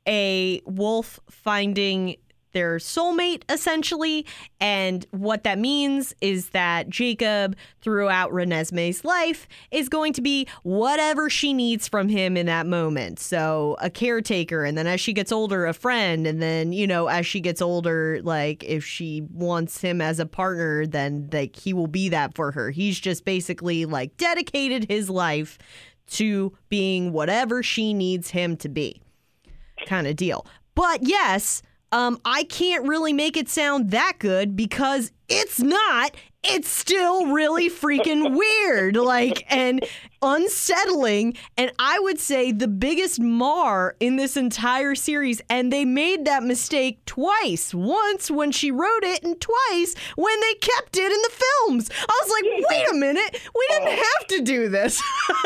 a 0.09 0.61
wolf 0.65 1.21
finding 1.31 2.17
their 2.57 2.79
soulmate 2.79 3.43
essentially 3.51 4.25
and 4.61 5.05
what 5.11 5.45
that 5.45 5.59
means 5.59 6.15
is 6.23 6.49
that 6.51 6.89
Jacob 6.89 7.55
throughout 7.83 8.33
Renesmee's 8.33 9.05
life 9.05 9.47
is 9.71 9.91
going 9.91 10.15
to 10.15 10.23
be 10.23 10.49
whatever 10.63 11.29
she 11.29 11.53
needs 11.53 11.87
from 11.87 12.09
him 12.09 12.35
in 12.35 12.47
that 12.47 12.67
moment. 12.67 13.21
So 13.21 13.77
a 13.79 13.91
caretaker 13.91 14.65
and 14.65 14.79
then 14.79 14.87
as 14.87 15.03
she 15.03 15.13
gets 15.13 15.31
older 15.31 15.67
a 15.67 15.75
friend 15.75 16.27
and 16.27 16.41
then 16.41 16.73
you 16.73 16.87
know 16.87 17.09
as 17.09 17.27
she 17.27 17.41
gets 17.41 17.61
older 17.61 18.21
like 18.23 18.65
if 18.65 18.83
she 18.83 19.21
wants 19.31 19.83
him 19.83 20.01
as 20.01 20.19
a 20.19 20.25
partner 20.25 20.87
then 20.87 21.29
like 21.35 21.57
he 21.57 21.75
will 21.75 21.89
be 21.89 22.09
that 22.09 22.35
for 22.35 22.53
her. 22.53 22.71
He's 22.71 22.99
just 22.99 23.27
basically 23.27 23.85
like 23.85 24.17
dedicated 24.17 24.87
his 24.89 25.11
life 25.11 25.59
to 26.13 26.57
being 26.71 27.13
whatever 27.13 27.63
she 27.63 27.93
needs 27.93 28.31
him 28.31 28.57
to 28.57 28.71
be 28.71 29.03
kind 29.85 30.07
of 30.07 30.17
deal. 30.17 30.47
But 30.75 31.03
yes, 31.03 31.63
um, 31.93 32.19
I 32.25 32.45
can't 32.45 32.87
really 32.87 33.13
make 33.13 33.37
it 33.37 33.49
sound 33.49 33.91
that 33.91 34.15
good 34.19 34.57
because 34.57 35.13
it's 35.29 35.61
not. 35.61 36.17
It's 36.43 36.69
still 36.69 37.27
really 37.27 37.69
freaking 37.69 38.37
weird, 38.37 38.97
like, 38.97 39.45
and 39.49 39.85
unsettling. 40.23 41.37
And 41.57 41.73
I 41.79 41.99
would 41.99 42.21
say 42.21 42.53
the 42.53 42.69
biggest 42.69 43.19
mar 43.21 43.97
in 43.99 44.15
this 44.17 44.37
entire 44.37 44.95
series. 44.95 45.41
And 45.51 45.73
they 45.73 45.85
made 45.85 46.25
that 46.25 46.45
mistake 46.45 47.05
twice 47.05 47.75
once 47.75 48.31
when 48.31 48.53
she 48.53 48.71
wrote 48.71 49.03
it, 49.03 49.25
and 49.25 49.41
twice 49.41 49.97
when 50.17 50.39
they 50.41 50.55
kept 50.55 50.97
it 50.97 51.11
in 51.11 51.23
the 51.23 51.33
films. 51.33 51.91
I 52.09 52.21
was 52.23 52.31
like, 52.31 52.45
wait 52.71 52.89
a 52.91 52.95
minute, 52.95 53.41
we 53.55 53.67
didn't 53.71 53.99
have 53.99 54.27
to 54.29 54.43
do 54.43 54.69
this. 54.69 55.03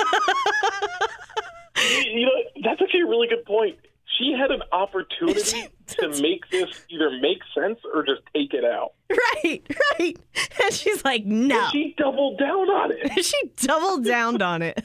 you 2.04 2.26
know, 2.26 2.32
that's 2.62 2.82
actually 2.82 3.02
a 3.02 3.06
really 3.06 3.28
good 3.28 3.44
point. 3.44 3.78
She 4.20 4.32
had 4.38 4.50
an 4.50 4.62
opportunity 4.70 5.68
to 5.86 6.08
make 6.20 6.48
this 6.50 6.68
either 6.90 7.10
make 7.20 7.38
sense 7.54 7.78
or 7.94 8.04
just 8.04 8.20
take 8.34 8.52
it 8.52 8.64
out. 8.64 8.92
Right, 9.10 9.62
right. 9.98 10.16
And 10.62 10.74
she's 10.74 11.04
like, 11.04 11.24
no. 11.24 11.58
And 11.58 11.72
she 11.72 11.94
doubled 11.96 12.38
down 12.38 12.68
on 12.68 12.92
it. 12.92 13.24
she 13.24 13.50
doubled 13.56 14.04
down 14.04 14.42
on 14.42 14.62
it. 14.62 14.84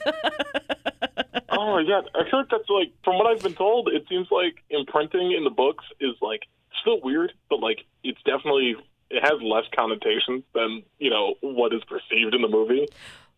oh 1.49 1.75
my 1.75 1.83
god, 1.83 2.09
I 2.15 2.29
feel 2.29 2.39
like 2.39 2.49
that's 2.49 2.69
like 2.69 2.93
from 3.03 3.17
what 3.17 3.27
I've 3.27 3.43
been 3.43 3.53
told, 3.53 3.89
it 3.89 4.05
seems 4.07 4.27
like 4.31 4.63
imprinting 4.69 5.33
in 5.33 5.43
the 5.43 5.49
books 5.49 5.83
is 5.99 6.15
like 6.21 6.41
still 6.81 7.01
weird, 7.01 7.33
but 7.49 7.59
like 7.59 7.79
it's 8.03 8.21
definitely 8.25 8.75
it 9.09 9.21
has 9.21 9.41
less 9.41 9.65
connotations 9.75 10.43
than 10.53 10.83
you 10.97 11.09
know 11.09 11.35
what 11.41 11.73
is 11.73 11.81
perceived 11.83 12.33
in 12.33 12.41
the 12.41 12.47
movie. 12.47 12.87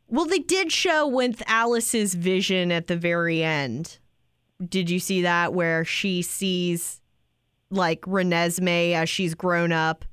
Well, 0.07 0.25
they 0.25 0.39
did 0.39 0.71
show 0.71 1.07
with 1.07 1.43
Alice's 1.47 2.13
vision 2.13 2.71
at 2.71 2.87
the 2.87 2.95
very 2.95 3.43
end. 3.43 3.97
Did 4.65 4.89
you 4.89 4.99
see 4.99 5.21
that 5.23 5.53
where 5.53 5.85
she 5.85 6.21
sees 6.21 7.01
like 7.69 8.01
Renesmee 8.01 8.93
as 8.93 9.09
she's 9.09 9.35
grown 9.35 9.71
up 9.71 10.05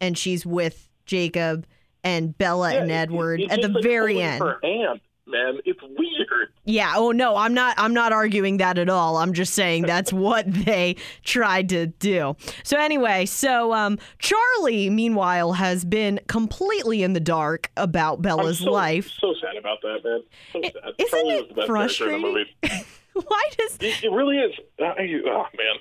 and 0.00 0.16
she's 0.18 0.44
with 0.44 0.88
Jacob 1.06 1.66
and 2.02 2.36
Bella 2.36 2.72
Yeah, 2.74 2.80
and 2.82 2.90
it- 2.90 2.94
Edward 2.94 3.40
it's 3.40 3.52
at 3.52 3.62
the 3.62 3.68
like, 3.68 3.82
very 3.82 4.20
end? 4.20 4.42
Her 4.42 4.58
hand, 4.62 5.00
man, 5.26 5.58
it's 5.64 5.80
weird. 5.82 6.48
Yeah. 6.66 6.94
Oh 6.96 7.12
no, 7.12 7.36
I'm 7.36 7.52
not. 7.52 7.74
I'm 7.78 7.92
not 7.92 8.12
arguing 8.12 8.56
that 8.56 8.78
at 8.78 8.88
all. 8.88 9.18
I'm 9.18 9.34
just 9.34 9.52
saying 9.54 9.82
that's 9.86 10.12
what 10.12 10.50
they 10.50 10.96
tried 11.22 11.68
to 11.68 11.86
do. 11.86 12.36
So 12.62 12.78
anyway, 12.78 13.26
so 13.26 13.74
um, 13.74 13.98
Charlie, 14.18 14.88
meanwhile, 14.88 15.52
has 15.52 15.84
been 15.84 16.20
completely 16.26 17.02
in 17.02 17.12
the 17.12 17.20
dark 17.20 17.70
about 17.76 18.22
Bella's 18.22 18.60
I'm 18.60 18.64
so, 18.64 18.72
life. 18.72 19.10
So 19.20 19.34
sad 19.40 19.56
about 19.58 19.82
that, 19.82 20.00
man. 20.04 20.22
So 20.52 20.58
I- 20.58 20.62
sad. 20.72 20.94
isn't 20.98 21.10
Charlie 21.10 21.34
it 21.34 21.36
was 21.36 21.48
the 21.48 21.54
best 21.54 21.58
in 21.58 21.60
the 21.60 21.66
frustrating? 21.66 22.46
Why 23.26 23.48
does? 23.56 23.76
It, 23.80 24.04
it 24.04 24.10
really 24.10 24.38
is. 24.38 24.52
Oh 24.80 24.84
man, 24.96 25.76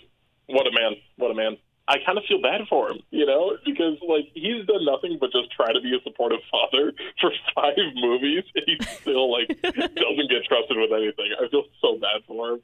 what 0.48 0.68
a 0.68 0.72
man! 0.72 0.96
What 1.18 1.32
a 1.32 1.34
man! 1.34 1.58
I 1.88 1.98
kind 2.06 2.18
of 2.18 2.24
feel 2.26 2.42
bad 2.42 2.62
for 2.70 2.92
him, 2.92 3.00
you 3.12 3.26
know, 3.26 3.58
because 3.66 3.98
like 4.08 4.26
he's 4.34 4.66
done 4.66 4.86
nothing 4.86 5.18
but 5.20 5.32
just 5.32 5.52
try 5.52 5.74
to 5.74 5.82
be 5.82 5.94
a 5.96 6.02
supportive 6.04 6.40
father 6.50 6.94
for 7.22 7.32
five 7.56 7.74
movies, 7.96 8.44
and 8.56 8.64
he 8.66 8.78
still 9.02 9.32
like 9.32 9.48
doesn't 9.62 10.30
get 10.30 10.46
trusted 10.48 10.78
with 10.78 10.92
anything. 10.94 11.32
I 11.42 11.50
feel 11.50 11.64
so 11.82 11.98
bad 11.98 12.24
for 12.28 12.52
him. 12.52 12.62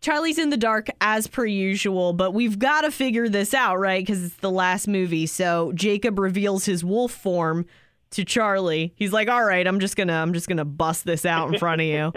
Charlie's 0.00 0.38
in 0.38 0.50
the 0.50 0.56
dark 0.56 0.88
as 1.00 1.28
per 1.28 1.44
usual, 1.44 2.12
but 2.12 2.32
we've 2.32 2.58
got 2.58 2.80
to 2.80 2.90
figure 2.90 3.28
this 3.28 3.54
out, 3.54 3.78
right? 3.78 4.04
Because 4.04 4.24
it's 4.24 4.36
the 4.36 4.50
last 4.50 4.88
movie. 4.88 5.26
So 5.26 5.70
Jacob 5.74 6.18
reveals 6.18 6.64
his 6.64 6.84
wolf 6.84 7.12
form 7.12 7.66
to 8.10 8.24
Charlie. 8.24 8.94
He's 8.96 9.12
like, 9.12 9.28
"All 9.28 9.44
right, 9.44 9.66
I'm 9.66 9.80
just 9.80 9.96
gonna, 9.96 10.14
I'm 10.14 10.32
just 10.32 10.48
gonna 10.48 10.64
bust 10.64 11.04
this 11.04 11.26
out 11.26 11.52
in 11.52 11.58
front 11.58 11.82
of 11.82 11.86
you." 11.86 12.12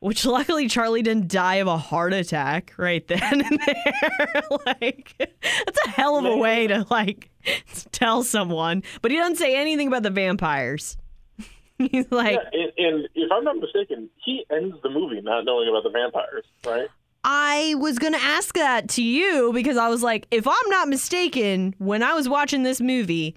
Which 0.00 0.24
luckily 0.24 0.68
Charlie 0.68 1.02
didn't 1.02 1.28
die 1.28 1.56
of 1.56 1.66
a 1.66 1.76
heart 1.76 2.12
attack 2.12 2.72
right 2.76 3.06
then 3.06 3.20
and 3.22 3.60
there. 3.66 4.42
like 4.66 5.14
that's 5.18 5.86
a 5.86 5.90
hell 5.90 6.16
of 6.16 6.24
a 6.24 6.36
way 6.36 6.66
to 6.66 6.86
like 6.90 7.30
tell 7.92 8.22
someone. 8.22 8.82
But 9.02 9.10
he 9.10 9.16
doesn't 9.16 9.36
say 9.36 9.56
anything 9.56 9.88
about 9.88 10.02
the 10.02 10.10
vampires. 10.10 10.96
He's 11.78 12.10
like, 12.10 12.38
Yeah, 12.52 12.60
and, 12.60 12.72
and 12.78 13.08
if 13.14 13.30
I'm 13.32 13.44
not 13.44 13.56
mistaken, 13.56 14.10
he 14.24 14.44
ends 14.50 14.76
the 14.82 14.90
movie 14.90 15.20
not 15.20 15.44
knowing 15.44 15.68
about 15.68 15.82
the 15.84 15.90
vampires, 15.90 16.44
right? 16.64 16.88
I 17.24 17.74
was 17.78 17.98
going 17.98 18.12
to 18.12 18.20
ask 18.20 18.54
that 18.54 18.88
to 18.90 19.02
you 19.02 19.50
because 19.54 19.78
I 19.78 19.88
was 19.88 20.02
like, 20.02 20.26
if 20.30 20.46
I'm 20.46 20.68
not 20.68 20.88
mistaken, 20.88 21.74
when 21.78 22.02
I 22.02 22.12
was 22.12 22.28
watching 22.28 22.64
this 22.64 22.82
movie, 22.82 23.34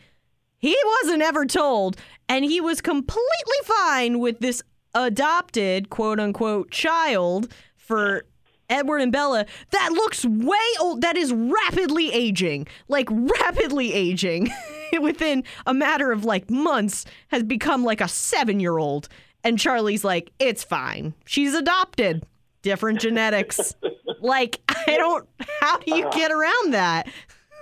he 0.57 0.75
wasn't 1.01 1.21
ever 1.21 1.45
told, 1.45 1.95
and 2.27 2.43
he 2.43 2.59
was 2.59 2.81
completely 2.81 3.57
fine 3.63 4.19
with 4.19 4.39
this 4.39 4.61
adopted 5.05 5.89
quote 5.89 6.19
unquote 6.19 6.71
child 6.71 7.53
for 7.75 8.25
Edward 8.69 9.01
and 9.01 9.11
Bella 9.11 9.45
that 9.71 9.91
looks 9.93 10.25
way 10.25 10.57
old, 10.81 11.01
that 11.01 11.15
is 11.15 11.31
rapidly 11.31 12.11
aging, 12.11 12.67
like 12.87 13.07
rapidly 13.11 13.93
aging 13.93 14.51
within 15.01 15.43
a 15.65 15.73
matter 15.73 16.11
of 16.11 16.25
like 16.25 16.49
months, 16.49 17.05
has 17.29 17.43
become 17.43 17.83
like 17.83 18.01
a 18.01 18.07
seven 18.07 18.59
year 18.59 18.77
old. 18.77 19.07
And 19.43 19.57
Charlie's 19.57 20.03
like, 20.03 20.31
it's 20.39 20.63
fine. 20.63 21.13
She's 21.25 21.53
adopted 21.53 22.25
different 22.63 22.99
genetics. 22.99 23.75
like, 24.19 24.59
I 24.87 24.97
don't, 24.97 25.27
how 25.61 25.77
do 25.77 25.95
you 25.95 26.05
uh-huh. 26.05 26.17
get 26.17 26.31
around 26.31 26.73
that? 26.73 27.07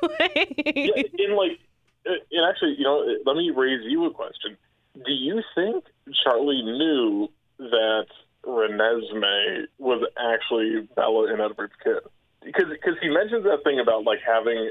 Yeah, 0.08 1.02
and 1.26 1.36
like, 1.36 1.60
and 2.06 2.48
actually, 2.48 2.76
you 2.78 2.84
know, 2.84 3.04
let 3.26 3.36
me 3.36 3.52
raise 3.56 3.80
you 3.86 4.06
a 4.06 4.12
question. 4.12 4.56
Do 4.96 5.12
you 5.12 5.42
think 5.54 5.84
Charlie 6.24 6.62
knew 6.64 7.30
that 7.60 8.08
Renesmee 8.46 9.66
was 9.78 10.08
actually 10.18 10.88
Bella 10.96 11.32
and 11.32 11.42
Edward's 11.42 11.74
kid? 11.84 11.98
Because 12.44 12.66
because 12.70 12.96
he 13.02 13.10
mentions 13.10 13.44
that 13.44 13.64
thing 13.64 13.80
about 13.80 14.06
like 14.06 14.20
having 14.26 14.70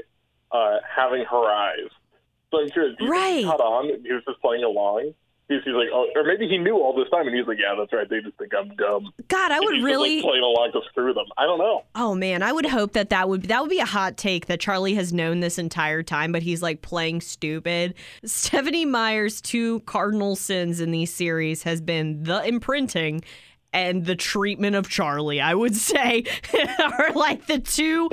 uh, 0.51 0.77
having 0.95 1.25
her 1.29 1.45
eyes. 1.51 1.89
So 2.51 2.61
I'm 2.61 2.69
curious. 2.69 2.95
Do 2.97 3.05
you 3.05 3.11
think 3.11 3.21
Right. 3.21 3.37
he 3.39 3.43
caught 3.43 3.59
on? 3.59 3.85
He 4.03 4.13
was 4.13 4.23
just 4.27 4.41
playing 4.41 4.63
along. 4.63 5.13
He's, 5.47 5.59
he's 5.63 5.75
like, 5.75 5.89
oh, 5.93 6.07
or 6.15 6.23
maybe 6.23 6.47
he 6.47 6.57
knew 6.57 6.75
all 6.75 6.95
this 6.95 7.07
time, 7.11 7.27
and 7.27 7.35
he's 7.35 7.45
like, 7.45 7.59
yeah, 7.59 7.75
that's 7.77 7.93
right. 7.93 8.09
They 8.09 8.19
just 8.19 8.35
think 8.37 8.51
I'm 8.57 8.75
dumb. 8.77 9.11
God, 9.27 9.51
I 9.51 9.59
would 9.59 9.75
just, 9.75 9.85
really. 9.85 10.15
like, 10.15 10.23
playing 10.23 10.43
along 10.43 10.71
to 10.73 10.81
screw 10.89 11.13
them. 11.13 11.27
I 11.37 11.45
don't 11.45 11.59
know. 11.59 11.83
Oh 11.93 12.15
man, 12.15 12.41
I 12.41 12.51
would 12.51 12.65
hope 12.65 12.93
that 12.93 13.09
that 13.11 13.29
would 13.29 13.43
that 13.43 13.61
would 13.61 13.69
be 13.69 13.79
a 13.79 13.85
hot 13.85 14.17
take 14.17 14.47
that 14.47 14.59
Charlie 14.59 14.95
has 14.95 15.13
known 15.13 15.41
this 15.41 15.59
entire 15.59 16.01
time, 16.01 16.31
but 16.31 16.41
he's 16.41 16.63
like 16.63 16.81
playing 16.81 17.21
stupid. 17.21 17.93
Stephenie 18.23 18.85
Meyer's 18.85 19.39
two 19.39 19.81
cardinal 19.81 20.35
sins 20.35 20.81
in 20.81 20.89
these 20.91 21.13
series 21.13 21.61
has 21.63 21.79
been 21.79 22.23
the 22.23 22.43
imprinting 22.47 23.21
and 23.75 24.05
the 24.05 24.15
treatment 24.15 24.73
of 24.77 24.87
Charlie. 24.87 25.41
I 25.41 25.53
would 25.53 25.75
say 25.75 26.23
are 26.79 27.11
like 27.13 27.45
the 27.47 27.59
two 27.59 28.09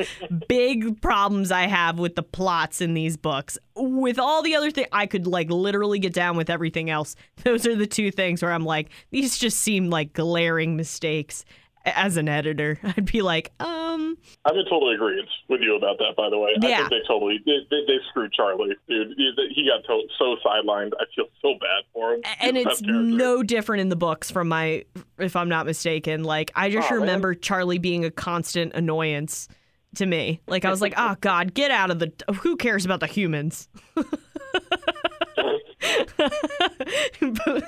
big 0.49 1.01
problems 1.01 1.53
I 1.53 1.69
have 1.69 2.01
with 2.01 2.17
the 2.17 2.23
plots 2.25 2.81
in 2.81 2.95
these 2.95 3.17
books. 3.17 3.57
With 3.77 4.19
all 4.19 4.43
the 4.43 4.57
other 4.57 4.73
things, 4.73 4.89
I 4.91 5.07
could 5.07 5.29
like 5.29 5.51
literally 5.51 6.01
get 6.01 6.13
down 6.13 6.37
with 6.37 6.51
everything 6.51 6.91
else. 6.91 7.15
Those 7.45 7.65
are 7.65 7.77
the 7.77 7.87
two 7.87 8.11
things 8.11 8.43
where 8.43 8.53
I'm 8.53 8.65
like, 8.65 8.91
these 9.11 9.39
just 9.39 9.61
seem 9.61 9.89
like 9.89 10.13
glaring 10.13 10.77
mistakes 10.77 11.45
as 11.85 12.17
an 12.17 12.29
editor, 12.29 12.79
I'd 12.97 13.11
be 13.11 13.23
like, 13.23 13.53
um, 13.61 14.17
I'm 14.45 14.57
in 14.57 14.65
total 14.65 14.91
agreement 14.95 15.29
with 15.49 15.61
you 15.61 15.77
about 15.77 15.99
that. 15.99 16.15
By 16.17 16.31
the 16.31 16.39
way, 16.39 16.51
I 16.63 16.67
Yeah. 16.67 16.77
think 16.79 16.91
they 16.91 17.01
totally 17.09 17.41
they, 17.47 17.59
they, 17.71 17.81
they 17.87 17.99
screwed 18.11 18.33
Charlie, 18.33 18.75
dude. 18.89 19.15
He, 19.17 19.69
got 19.69 19.85
to- 19.87 20.03
so 20.19 20.37
sidelined. 20.45 20.93
I 21.01 21.05
feel 21.15 21.27
so 21.41 21.55
bad 21.55 21.85
for 21.93 22.15
him. 22.15 22.21
and 22.41 22.57
it's 22.57 22.81
no 22.83 23.43
different 23.43 23.81
in 23.83 23.89
the 23.89 23.97
books 23.97 24.31
from 24.31 24.49
my, 24.49 24.85
if 25.19 25.37
I'm 25.37 25.49
not 25.49 25.67
mistaken. 25.67 26.25
Like, 26.25 26.51
I 26.55 26.71
just 26.71 26.91
Oh, 26.91 26.95
man. 26.95 27.01
remember 27.03 27.35
Charlie 27.35 27.79
being 27.79 28.05
a 28.05 28.11
constant 28.11 28.73
annoyance 28.75 29.49
to 29.97 30.07
me. 30.07 30.41
Like, 30.47 30.65
I 30.65 30.71
was 30.71 30.81
like, 30.81 30.95
oh 30.97 31.17
God, 31.21 31.53
get 31.55 31.71
out 31.71 31.91
of 31.91 31.99
the, 31.99 32.13
who 32.43 32.57
cares 32.57 32.85
about 32.85 33.01
the 33.01 33.07
humans? 33.07 33.69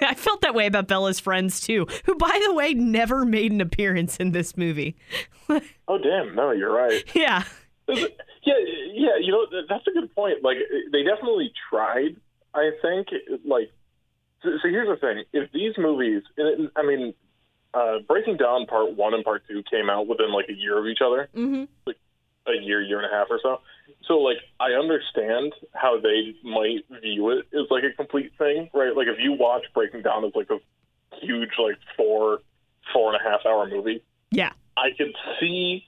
I 0.03 0.15
felt 0.17 0.41
that 0.43 0.55
way 0.55 0.67
about 0.67 0.89
Bella's 0.89 1.19
friends 1.21 1.61
too, 1.61 1.87
who, 2.05 2.15
by 2.17 2.41
the 2.47 2.53
way, 2.55 2.75
never 2.75 3.25
made 3.25 3.53
an 3.53 3.61
appearance 3.61 4.17
in 4.17 4.33
this 4.33 4.57
movie. 4.57 4.97
Oh 5.87 5.99
damn! 5.99 6.35
No, 6.35 6.53
you're 6.53 6.73
right. 6.73 7.05
yeah. 7.15 7.45
Yeah, 7.87 8.05
yeah. 8.47 9.17
You 9.21 9.31
know 9.33 9.47
that's 9.69 9.87
a 9.87 9.91
good 9.91 10.15
point. 10.15 10.43
Like 10.43 10.57
they 10.91 11.03
definitely 11.03 11.53
tried. 11.69 12.17
I 12.55 12.71
think. 12.81 13.09
Like, 13.45 13.71
so, 14.43 14.49
so 14.63 14.69
here's 14.71 14.89
the 14.89 14.97
thing: 14.97 15.25
if 15.35 15.53
these 15.53 15.75
movies, 15.77 16.23
it- 16.39 16.71
I 16.77 16.83
mean, 16.83 17.13
uh, 17.75 17.99
Breaking 18.09 18.39
Dawn 18.39 18.65
Part 18.65 18.97
One 18.97 19.13
and 19.13 19.23
Part 19.23 19.43
Two 19.47 19.63
came 19.71 19.91
out 19.91 20.07
within 20.07 20.33
like 20.33 20.47
a 20.49 20.55
year 20.55 20.79
of 20.79 20.87
each 20.87 21.01
other. 21.05 21.29
hmm 21.35 21.65
a 22.47 22.53
year, 22.63 22.83
year 22.83 23.01
and 23.01 23.07
a 23.07 23.15
half 23.15 23.29
or 23.31 23.39
so. 23.43 23.61
So 24.07 24.19
like 24.19 24.37
I 24.61 24.73
understand 24.73 25.53
how 25.75 25.99
they 26.01 26.35
might 26.43 26.85
view 27.03 27.31
it 27.31 27.47
as 27.55 27.67
like 27.71 27.85
a 27.85 27.93
complete 27.97 28.33
thing, 28.39 28.69
right? 28.75 28.95
Like 28.95 29.09
if 29.09 29.19
you 29.19 29.33
watch 29.33 29.65
Breaking 29.75 30.03
Dawn 30.03 30.25
as 30.25 30.33
like 30.35 30.51
a 30.51 30.59
huge 31.21 31.51
like 31.59 31.79
four, 31.97 32.41
four 32.93 33.15
and 33.15 33.21
a 33.21 33.29
half 33.31 33.41
hour 33.47 33.67
movie, 33.69 34.03
Yeah. 34.31 34.53
I 34.77 34.91
could 34.99 35.15
see 35.41 35.87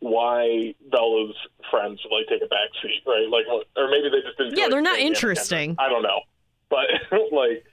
why 0.00 0.74
Bella's 0.90 1.34
friends 1.70 2.00
would 2.04 2.16
like 2.16 2.28
take 2.28 2.42
a 2.42 2.48
back 2.48 2.68
seat, 2.82 3.02
right? 3.06 3.26
Like 3.30 3.46
or 3.76 3.88
maybe 3.90 4.10
they 4.10 4.20
just 4.22 4.38
didn't. 4.38 4.56
Yeah, 4.56 4.68
they're 4.68 4.82
not 4.82 4.98
interesting. 4.98 5.74
I 5.78 5.88
don't 5.88 6.02
know, 6.02 6.20
but 6.68 6.86
like 7.32 7.64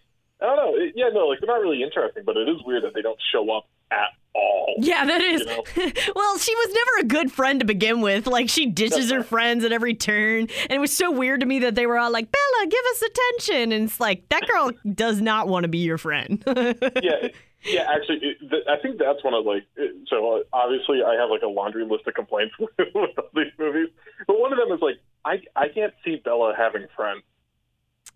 I 0.41 0.45
don't 0.45 0.55
know. 0.55 0.75
Yeah, 0.95 1.09
no, 1.13 1.27
like 1.27 1.39
they're 1.39 1.53
not 1.53 1.61
really 1.61 1.83
interesting, 1.83 2.23
but 2.25 2.37
it 2.37 2.47
is 2.49 2.57
weird 2.65 2.83
that 2.83 2.93
they 2.93 3.01
don't 3.01 3.19
show 3.31 3.51
up 3.51 3.65
at 3.93 4.09
all. 4.35 4.75
Yeah, 4.77 5.05
that 5.05 5.21
is. 5.21 5.41
You 5.41 5.45
know? 5.47 5.63
well, 6.15 6.37
she 6.37 6.55
was 6.55 6.73
never 6.73 7.01
a 7.01 7.03
good 7.05 7.31
friend 7.31 7.59
to 7.59 7.65
begin 7.65 8.01
with. 8.01 8.27
Like 8.27 8.49
she 8.49 8.65
ditches 8.65 9.11
her 9.11 9.23
friends 9.23 9.63
at 9.63 9.71
every 9.71 9.93
turn, 9.93 10.47
and 10.63 10.71
it 10.71 10.79
was 10.79 10.95
so 10.95 11.11
weird 11.11 11.41
to 11.41 11.45
me 11.45 11.59
that 11.59 11.75
they 11.75 11.85
were 11.85 11.97
all 11.97 12.11
like, 12.11 12.31
"Bella, 12.31 12.67
give 12.67 12.85
us 12.91 13.01
attention," 13.03 13.71
and 13.71 13.85
it's 13.85 13.99
like 13.99 14.27
that 14.29 14.47
girl 14.47 14.71
does 14.93 15.21
not 15.21 15.47
want 15.47 15.63
to 15.63 15.67
be 15.67 15.79
your 15.79 15.97
friend. 15.97 16.43
yeah, 16.47 17.27
yeah. 17.63 17.91
Actually, 17.93 18.19
it, 18.21 18.37
th- 18.49 18.63
I 18.67 18.77
think 18.81 18.97
that's 18.97 19.23
one 19.23 19.33
of 19.33 19.45
like. 19.45 19.65
It, 19.75 20.07
so 20.07 20.37
uh, 20.37 20.39
obviously, 20.51 21.03
I 21.03 21.15
have 21.19 21.29
like 21.29 21.43
a 21.43 21.47
laundry 21.47 21.85
list 21.85 22.07
of 22.07 22.13
complaints 22.13 22.55
with, 22.59 22.71
with 22.77 23.11
all 23.17 23.29
these 23.35 23.53
movies, 23.59 23.89
but 24.27 24.39
one 24.39 24.51
of 24.51 24.57
them 24.57 24.71
is 24.75 24.81
like 24.81 24.99
I 25.25 25.41
I 25.55 25.67
can't 25.69 25.93
see 26.03 26.15
Bella 26.23 26.53
having 26.57 26.87
friends. 26.95 27.23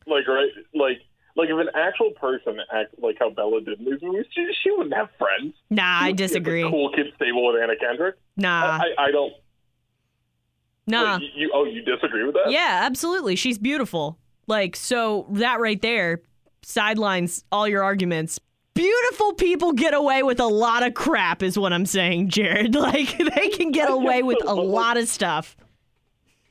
Like 0.05 0.27
right, 0.27 0.49
like 0.73 1.01
like 1.37 1.49
if 1.49 1.57
an 1.57 1.69
actual 1.75 2.11
person 2.19 2.59
act 2.73 2.95
like 3.01 3.15
how 3.19 3.29
Bella 3.29 3.61
did 3.61 3.79
in 3.79 3.85
these 3.85 4.01
movies, 4.01 4.25
she, 4.33 4.45
she 4.63 4.71
wouldn't 4.71 4.93
have 4.95 5.07
friends. 5.17 5.53
nah, 5.69 5.83
I 5.83 5.99
She 5.99 6.07
would 6.07 6.17
be 6.17 6.23
at 6.23 6.27
disagree. 6.27 6.63
Cool 6.63 6.91
kid 6.93 7.05
stable 7.15 7.47
with 7.47 7.61
Anna 7.61 7.75
Kendrick. 7.79 8.15
Nah, 8.35 8.79
I, 8.81 8.87
I 9.07 9.11
don't. 9.11 9.31
Nah. 10.87 11.19
Wait, 11.19 11.29
you- 11.35 11.51
oh, 11.53 11.65
you 11.65 11.81
disagree 11.83 12.23
with 12.25 12.35
that? 12.35 12.49
Yeah, 12.51 12.81
absolutely. 12.83 13.35
She's 13.35 13.57
beautiful. 13.57 14.17
Like, 14.47 14.75
so 14.75 15.27
that 15.31 15.59
right 15.59 15.81
there 15.81 16.21
sidelines 16.63 17.43
all 17.51 17.67
your 17.67 17.83
arguments. 17.83 18.39
Beautiful 18.73 19.33
people 19.33 19.73
get 19.73 19.93
away 19.93 20.21
with 20.23 20.39
a 20.39 20.45
lot 20.45 20.85
of 20.85 20.93
crap, 20.93 21.41
is 21.43 21.57
what 21.57 21.73
I'm 21.73 21.85
saying, 21.85 22.29
Jared. 22.29 22.75
Like, 22.87 23.17
they 23.17 23.49
can 23.49 23.71
get 23.71 23.89
away 23.89 24.21
with 24.23 24.37
a 24.45 24.53
lot 24.53 24.97
of 24.97 25.07
stuff. 25.07 25.57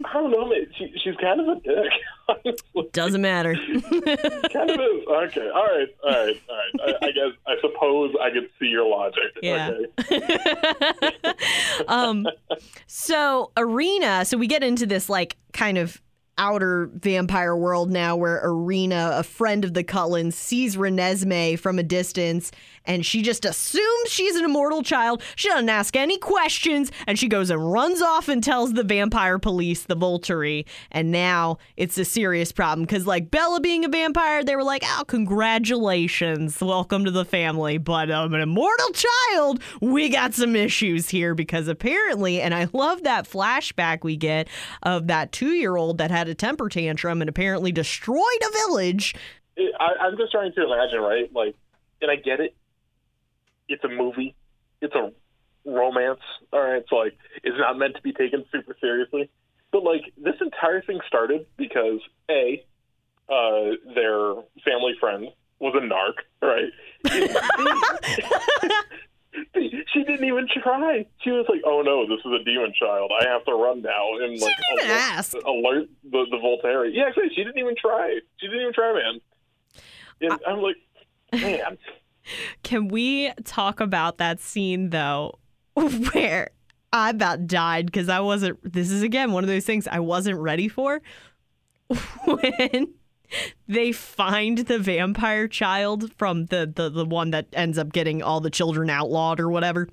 I 0.04 0.12
don't 0.12 0.30
know, 0.30 0.46
man. 0.46 0.66
She, 0.76 0.92
she's 1.02 1.14
kind 1.20 1.40
of 1.40 1.48
a 1.48 1.54
dick. 1.60 1.92
honestly. 2.28 2.88
Doesn't 2.92 3.20
matter. 3.20 3.54
kind 3.54 4.70
of 4.70 4.80
is. 4.80 5.06
Okay. 5.08 5.48
All 5.48 5.64
right. 5.64 5.88
All 6.04 6.10
right. 6.10 6.42
All 6.48 6.56
right. 6.56 6.94
I, 7.02 7.06
I 7.06 7.10
guess. 7.12 7.32
I 7.46 7.54
suppose 7.60 8.14
I 8.20 8.30
could 8.30 8.48
see 8.58 8.66
your 8.66 8.88
logic. 8.88 9.22
Yeah. 9.42 9.72
Okay. 10.00 11.34
um, 11.88 12.26
so 12.86 13.52
Irina, 13.56 14.24
so 14.24 14.36
we 14.36 14.46
get 14.46 14.62
into 14.62 14.86
this 14.86 15.08
like 15.08 15.36
kind 15.52 15.78
of 15.78 16.00
outer 16.38 16.90
vampire 16.94 17.56
world 17.56 17.90
now 17.90 18.16
where 18.16 18.44
Irina, 18.44 19.12
a 19.14 19.22
friend 19.22 19.64
of 19.64 19.74
the 19.74 19.82
Cullens, 19.82 20.34
sees 20.34 20.76
Renesmee 20.76 21.58
from 21.58 21.78
a 21.78 21.82
distance 21.82 22.52
and 22.86 23.04
she 23.04 23.22
just 23.22 23.44
assumes 23.44 24.10
she's 24.10 24.36
an 24.36 24.44
immortal 24.44 24.82
child. 24.82 25.22
She 25.34 25.48
doesn't 25.48 25.68
ask 25.68 25.96
any 25.96 26.18
questions 26.18 26.90
and 27.06 27.18
she 27.18 27.28
goes 27.28 27.50
and 27.50 27.72
runs 27.72 28.00
off 28.00 28.28
and 28.28 28.42
tells 28.42 28.72
the 28.72 28.82
vampire 28.82 29.38
police, 29.38 29.82
the 29.82 29.96
Volturi. 29.96 30.64
And 30.90 31.10
now 31.10 31.58
it's 31.76 31.98
a 31.98 32.04
serious 32.04 32.52
problem 32.52 32.86
because, 32.86 33.06
like 33.06 33.30
Bella 33.30 33.60
being 33.60 33.84
a 33.84 33.88
vampire, 33.88 34.44
they 34.44 34.56
were 34.56 34.64
like, 34.64 34.82
oh, 34.84 35.04
congratulations, 35.06 36.60
welcome 36.60 37.04
to 37.04 37.10
the 37.10 37.24
family. 37.24 37.78
But 37.78 38.10
um, 38.10 38.34
an 38.34 38.40
immortal 38.40 38.90
child, 38.90 39.60
we 39.80 40.08
got 40.08 40.34
some 40.34 40.56
issues 40.56 41.10
here 41.10 41.34
because 41.34 41.68
apparently, 41.68 42.40
and 42.40 42.54
I 42.54 42.68
love 42.72 43.02
that 43.02 43.28
flashback 43.28 44.04
we 44.04 44.16
get 44.16 44.48
of 44.82 45.06
that 45.08 45.32
two 45.32 45.52
year 45.52 45.76
old 45.76 45.98
that 45.98 46.10
had 46.10 46.28
a 46.28 46.34
temper 46.34 46.68
tantrum 46.68 47.20
and 47.20 47.28
apparently 47.28 47.72
destroyed 47.72 48.42
a 48.42 48.52
village. 48.66 49.14
I, 49.58 50.06
I'm 50.06 50.16
just 50.16 50.32
trying 50.32 50.52
to 50.52 50.64
imagine, 50.64 51.00
right? 51.00 51.32
Like, 51.32 51.54
and 52.02 52.10
I 52.10 52.16
get 52.16 52.40
it. 52.40 52.54
It's 53.68 53.84
a 53.84 53.88
movie. 53.88 54.34
It's 54.80 54.94
a 54.94 55.12
romance. 55.64 56.20
All 56.52 56.60
right. 56.60 56.76
It's 56.76 56.92
like 56.92 57.18
it's 57.42 57.56
not 57.58 57.78
meant 57.78 57.96
to 57.96 58.02
be 58.02 58.12
taken 58.12 58.44
super 58.52 58.76
seriously. 58.80 59.30
But 59.72 59.82
like 59.82 60.02
this 60.16 60.36
entire 60.40 60.82
thing 60.82 61.00
started 61.06 61.46
because 61.56 62.00
a 62.30 62.64
uh, 63.28 63.76
their 63.94 64.34
family 64.64 64.94
friend 65.00 65.28
was 65.58 65.74
a 65.74 65.80
narc, 65.80 66.22
right? 66.42 66.72
She 69.92 70.02
didn't 70.04 70.24
even 70.24 70.46
try. 70.48 71.06
She 71.22 71.30
was 71.30 71.46
like, 71.48 71.60
"Oh 71.64 71.82
no, 71.82 72.06
this 72.06 72.24
is 72.24 72.32
a 72.40 72.44
demon 72.44 72.72
child. 72.78 73.10
I 73.20 73.28
have 73.28 73.44
to 73.44 73.52
run 73.52 73.82
now." 73.82 74.16
And 74.16 74.40
like 74.40 74.56
alert, 74.72 74.90
ask. 74.90 75.34
alert 75.34 75.88
the 76.04 76.26
the 76.30 76.36
Volturi. 76.36 76.90
Yeah, 76.92 77.04
actually, 77.08 77.28
she 77.30 77.44
didn't 77.44 77.58
even 77.58 77.74
try. 77.76 78.18
She 78.38 78.46
didn't 78.46 78.62
even 78.62 78.72
try, 78.72 78.92
man. 78.92 79.20
And 80.20 80.40
I'm 80.46 80.62
like, 80.62 80.76
man, 81.32 81.78
Can 82.62 82.88
we 82.88 83.32
talk 83.44 83.80
about 83.80 84.18
that 84.18 84.40
scene 84.40 84.90
though, 84.90 85.38
where 85.74 86.50
I 86.92 87.10
about 87.10 87.46
died 87.46 87.86
because 87.86 88.08
I 88.08 88.20
wasn't. 88.20 88.72
This 88.72 88.90
is 88.90 89.02
again 89.02 89.32
one 89.32 89.44
of 89.44 89.48
those 89.48 89.64
things 89.64 89.86
I 89.86 90.00
wasn't 90.00 90.38
ready 90.38 90.68
for. 90.68 91.02
When 92.24 92.94
they 93.68 93.92
find 93.92 94.58
the 94.58 94.78
vampire 94.78 95.48
child 95.48 96.12
from 96.16 96.46
the 96.46 96.70
the, 96.72 96.88
the 96.88 97.04
one 97.04 97.30
that 97.30 97.46
ends 97.52 97.78
up 97.78 97.92
getting 97.92 98.22
all 98.22 98.40
the 98.40 98.50
children 98.50 98.88
outlawed 98.90 99.40
or 99.40 99.50
whatever, 99.50 99.88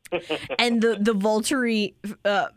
and 0.58 0.82
the 0.82 0.96
the 1.00 1.14
Volturi 1.14 1.94
uh, 2.24 2.48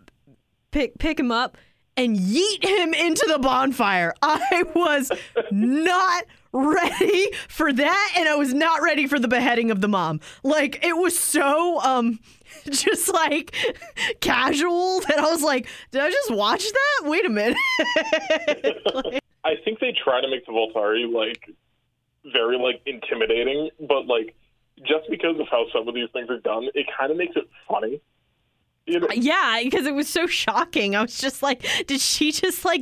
pick 0.72 0.98
pick 1.00 1.20
him 1.20 1.32
up 1.32 1.58
and 1.98 2.18
yeet 2.18 2.64
him 2.66 2.94
into 2.94 3.26
the 3.28 3.40
bonfire. 3.40 4.14
I 4.22 4.64
was 4.74 5.12
not 5.52 6.26
ready 6.56 7.32
for 7.50 7.74
that 7.74 8.14
and 8.16 8.30
I 8.30 8.36
was 8.36 8.54
not 8.54 8.82
ready 8.82 9.08
for 9.08 9.20
the 9.20 9.28
beheading 9.28 9.72
of 9.72 9.82
the 9.82 9.88
mom. 9.90 10.22
Like 10.42 10.84
it 10.84 10.96
was 10.96 11.18
so 11.18 11.82
um 11.82 12.20
just 12.70 13.14
like 13.14 13.56
casual 14.22 15.02
that 15.02 15.20
I 15.20 15.30
was 15.30 15.44
like, 15.44 15.68
did 15.92 16.02
I 16.02 16.10
just 16.10 16.32
watch 16.32 16.64
that? 16.64 17.10
Wait 17.10 17.26
a 17.26 17.30
minute. 17.30 17.58
I 19.44 19.56
think 19.64 19.80
they 19.80 19.94
try 20.04 20.22
to 20.22 20.28
make 20.28 20.46
the 20.46 20.54
Volturi 20.54 21.12
like 21.12 21.50
very 22.32 22.58
like 22.58 22.82
intimidating, 22.86 23.70
but 23.88 24.08
like 24.08 24.36
just 24.80 25.10
because 25.10 25.40
of 25.40 25.48
how 25.50 25.66
some 25.74 25.88
of 25.88 25.94
these 25.94 26.10
things 26.14 26.30
are 26.30 26.40
done, 26.40 26.70
it 26.74 26.88
kind 26.98 27.12
of 27.12 27.18
makes 27.18 27.36
it 27.36 27.48
funny. 27.68 28.02
You 28.86 29.00
know, 29.00 29.08
yeah, 29.14 29.60
because 29.64 29.88
it 29.88 29.96
was 29.96 30.08
so 30.08 30.28
shocking. 30.28 30.96
I 30.96 31.02
was 31.02 31.18
just 31.18 31.42
like, 31.42 31.66
did 31.88 32.00
she 32.00 32.32
just 32.32 32.64
like 32.64 32.82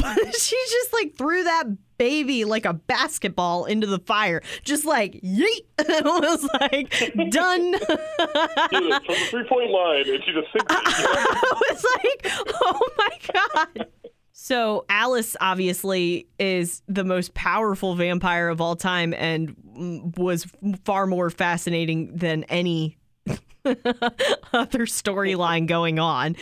she 0.38 0.56
just 0.70 0.92
like 0.92 1.14
threw 1.16 1.44
that 1.44 1.64
baby 1.98 2.44
like 2.44 2.64
a 2.64 2.72
basketball 2.72 3.66
into 3.66 3.86
the 3.86 3.98
fire. 3.98 4.42
Just 4.64 4.84
like 4.84 5.14
yeet. 5.22 5.64
it 5.78 6.04
was 6.04 6.48
like 6.60 7.30
done. 7.30 7.78
from 8.70 8.88
the 8.88 9.26
three 9.30 9.44
point 9.44 9.70
line, 9.70 10.08
and 10.08 10.24
she 10.24 10.32
just. 10.32 10.48
I 10.68 11.56
was 11.70 11.86
like, 11.96 12.32
oh 12.62 12.80
my 12.96 13.18
God. 13.32 13.86
So 14.32 14.86
Alice 14.88 15.36
obviously 15.38 16.26
is 16.38 16.82
the 16.88 17.04
most 17.04 17.34
powerful 17.34 17.94
vampire 17.94 18.48
of 18.48 18.60
all 18.60 18.74
time 18.74 19.12
and 19.12 19.54
was 20.16 20.46
far 20.84 21.06
more 21.06 21.28
fascinating 21.28 22.16
than 22.16 22.44
any 22.44 22.96
other 23.64 24.86
storyline 24.86 25.66
going 25.66 25.98
on. 25.98 26.36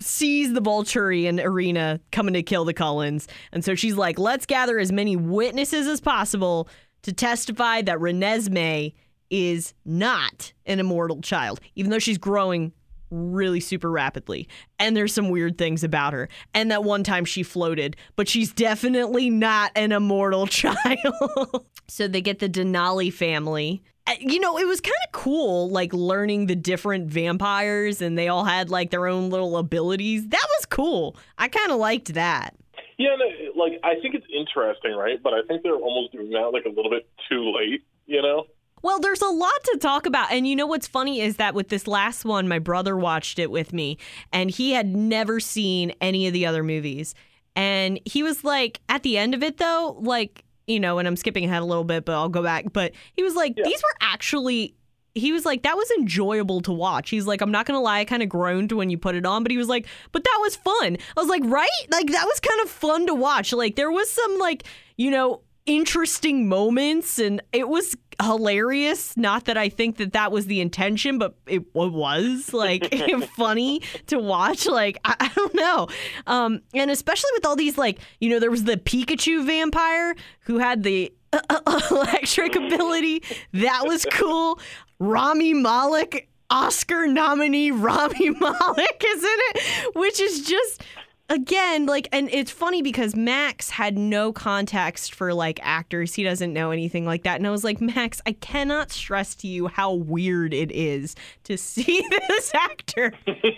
Sees 0.00 0.52
the 0.52 0.62
Volturi 0.62 1.44
arena 1.44 2.00
coming 2.12 2.34
to 2.34 2.42
kill 2.42 2.64
the 2.64 2.74
Cullens. 2.74 3.26
And 3.52 3.64
so 3.64 3.74
she's 3.74 3.96
like, 3.96 4.18
let's 4.18 4.46
gather 4.46 4.78
as 4.78 4.92
many 4.92 5.16
witnesses 5.16 5.86
as 5.86 6.00
possible 6.00 6.68
to 7.02 7.12
testify 7.12 7.82
that 7.82 7.98
Renesmee 7.98 8.94
is 9.30 9.74
not 9.84 10.52
an 10.66 10.80
immortal 10.80 11.20
child, 11.20 11.60
even 11.74 11.90
though 11.90 11.98
she's 11.98 12.18
growing 12.18 12.72
really 13.10 13.60
super 13.60 13.90
rapidly. 13.90 14.48
And 14.78 14.96
there's 14.96 15.14
some 15.14 15.30
weird 15.30 15.58
things 15.58 15.82
about 15.82 16.12
her. 16.12 16.28
And 16.54 16.70
that 16.70 16.84
one 16.84 17.04
time 17.04 17.24
she 17.24 17.42
floated, 17.42 17.96
but 18.16 18.28
she's 18.28 18.52
definitely 18.52 19.30
not 19.30 19.72
an 19.74 19.92
immortal 19.92 20.46
child. 20.48 21.66
so 21.88 22.08
they 22.08 22.20
get 22.20 22.38
the 22.38 22.48
Denali 22.48 23.12
family. 23.12 23.82
Uh, 24.08 24.14
You 24.20 24.40
know, 24.40 24.58
it 24.58 24.66
was 24.66 24.80
kind 24.80 24.96
of 25.06 25.12
cool, 25.12 25.68
like 25.68 25.92
learning 25.92 26.46
the 26.46 26.56
different 26.56 27.10
vampires, 27.10 28.00
and 28.00 28.16
they 28.16 28.28
all 28.28 28.44
had 28.44 28.70
like 28.70 28.90
their 28.90 29.06
own 29.06 29.30
little 29.30 29.56
abilities. 29.56 30.26
That 30.28 30.46
was 30.58 30.66
cool. 30.66 31.16
I 31.36 31.48
kind 31.48 31.70
of 31.70 31.78
liked 31.78 32.14
that. 32.14 32.56
Yeah, 32.96 33.14
no, 33.16 33.62
like 33.62 33.78
I 33.84 33.94
think 34.00 34.14
it's 34.14 34.26
interesting, 34.34 34.92
right? 34.94 35.22
But 35.22 35.34
I 35.34 35.42
think 35.46 35.62
they're 35.62 35.74
almost 35.74 36.12
doing 36.12 36.30
that 36.30 36.50
like 36.52 36.64
a 36.64 36.70
little 36.70 36.90
bit 36.90 37.08
too 37.28 37.52
late. 37.54 37.82
You 38.06 38.22
know? 38.22 38.46
Well, 38.80 39.00
there's 39.00 39.20
a 39.20 39.28
lot 39.28 39.64
to 39.64 39.78
talk 39.78 40.06
about. 40.06 40.32
And 40.32 40.46
you 40.46 40.56
know 40.56 40.66
what's 40.66 40.86
funny 40.86 41.20
is 41.20 41.36
that 41.36 41.54
with 41.54 41.68
this 41.68 41.86
last 41.86 42.24
one, 42.24 42.48
my 42.48 42.58
brother 42.58 42.96
watched 42.96 43.38
it 43.38 43.50
with 43.50 43.72
me, 43.72 43.98
and 44.32 44.50
he 44.50 44.72
had 44.72 44.94
never 44.94 45.40
seen 45.40 45.92
any 46.00 46.26
of 46.26 46.32
the 46.32 46.46
other 46.46 46.62
movies. 46.62 47.14
And 47.54 48.00
he 48.04 48.22
was 48.22 48.44
like, 48.44 48.80
at 48.88 49.02
the 49.02 49.18
end 49.18 49.34
of 49.34 49.42
it, 49.42 49.58
though, 49.58 49.98
like, 50.00 50.44
you 50.68 50.78
know, 50.78 50.98
and 50.98 51.08
I'm 51.08 51.16
skipping 51.16 51.44
ahead 51.44 51.62
a 51.62 51.64
little 51.64 51.84
bit, 51.84 52.04
but 52.04 52.12
I'll 52.14 52.28
go 52.28 52.42
back. 52.42 52.72
But 52.72 52.92
he 53.14 53.22
was 53.22 53.34
like, 53.34 53.54
Yeah. 53.56 53.64
these 53.64 53.82
were 53.82 53.96
actually. 54.00 54.74
He 55.14 55.32
was 55.32 55.44
like, 55.44 55.62
that 55.62 55.74
was 55.76 55.90
enjoyable 55.98 56.60
to 56.60 56.72
watch. 56.72 57.10
He's 57.10 57.26
like, 57.26 57.40
I'm 57.40 57.50
not 57.50 57.66
gonna 57.66 57.80
lie, 57.80 58.00
I 58.00 58.04
kind 58.04 58.22
of 58.22 58.28
groaned 58.28 58.70
when 58.70 58.88
you 58.88 58.96
put 58.98 59.16
it 59.16 59.26
on, 59.26 59.42
but 59.42 59.50
he 59.50 59.56
was 59.58 59.66
like, 59.66 59.86
but 60.12 60.22
that 60.22 60.38
was 60.40 60.54
fun. 60.54 60.96
I 61.16 61.20
was 61.20 61.28
like, 61.28 61.42
right? 61.46 61.68
Like, 61.90 62.12
that 62.12 62.24
was 62.24 62.38
kind 62.38 62.60
of 62.62 62.68
fun 62.70 63.06
to 63.08 63.14
watch. 63.14 63.52
Like, 63.52 63.74
there 63.74 63.90
was 63.90 64.08
some, 64.08 64.38
like, 64.38 64.62
you 64.96 65.10
know, 65.10 65.40
interesting 65.66 66.48
moments 66.48 67.18
and 67.18 67.42
it 67.52 67.68
was 67.68 67.96
hilarious. 68.20 69.16
Not 69.16 69.44
that 69.46 69.56
i 69.56 69.68
think 69.68 69.96
that 69.98 70.12
that 70.12 70.32
was 70.32 70.46
the 70.46 70.60
intention 70.60 71.18
but 71.18 71.34
it 71.46 71.74
was 71.74 72.52
like 72.52 72.92
funny 73.36 73.82
to 74.06 74.18
watch 74.18 74.66
like 74.66 74.98
I, 75.04 75.16
I 75.20 75.28
don't 75.34 75.54
know. 75.54 75.88
Um 76.26 76.60
and 76.74 76.90
especially 76.90 77.30
with 77.34 77.46
all 77.46 77.56
these 77.56 77.78
like 77.78 77.98
you 78.20 78.30
know 78.30 78.38
there 78.38 78.50
was 78.50 78.64
the 78.64 78.76
pikachu 78.76 79.44
vampire 79.44 80.14
who 80.40 80.58
had 80.58 80.82
the 80.82 81.12
electric 81.90 82.56
ability. 82.56 83.22
That 83.52 83.86
was 83.86 84.06
cool. 84.12 84.60
Rami 84.98 85.54
malek 85.54 86.28
oscar 86.50 87.06
nominee 87.06 87.70
rami 87.70 88.30
malek 88.30 89.04
is 89.06 89.22
in 89.22 89.38
it? 89.54 89.94
Which 89.94 90.20
is 90.20 90.46
just 90.46 90.82
again 91.28 91.86
like 91.86 92.08
and 92.12 92.28
it's 92.32 92.50
funny 92.50 92.82
because 92.82 93.14
max 93.14 93.70
had 93.70 93.98
no 93.98 94.32
context 94.32 95.14
for 95.14 95.34
like 95.34 95.60
actors. 95.62 96.14
He 96.14 96.22
doesn't 96.22 96.52
know 96.52 96.70
anything 96.70 97.04
like 97.04 97.24
that. 97.24 97.36
And 97.36 97.46
i 97.46 97.50
was 97.50 97.64
like 97.64 97.80
max 97.80 98.20
i 98.26 98.32
cannot 98.32 98.90
stress 98.90 99.34
to 99.36 99.48
you 99.48 99.68
how 99.68 99.92
weird 99.92 100.54
it 100.54 100.70
is 100.72 101.14
to 101.44 101.56
see 101.56 102.04
this 102.28 102.54
actor 102.54 103.12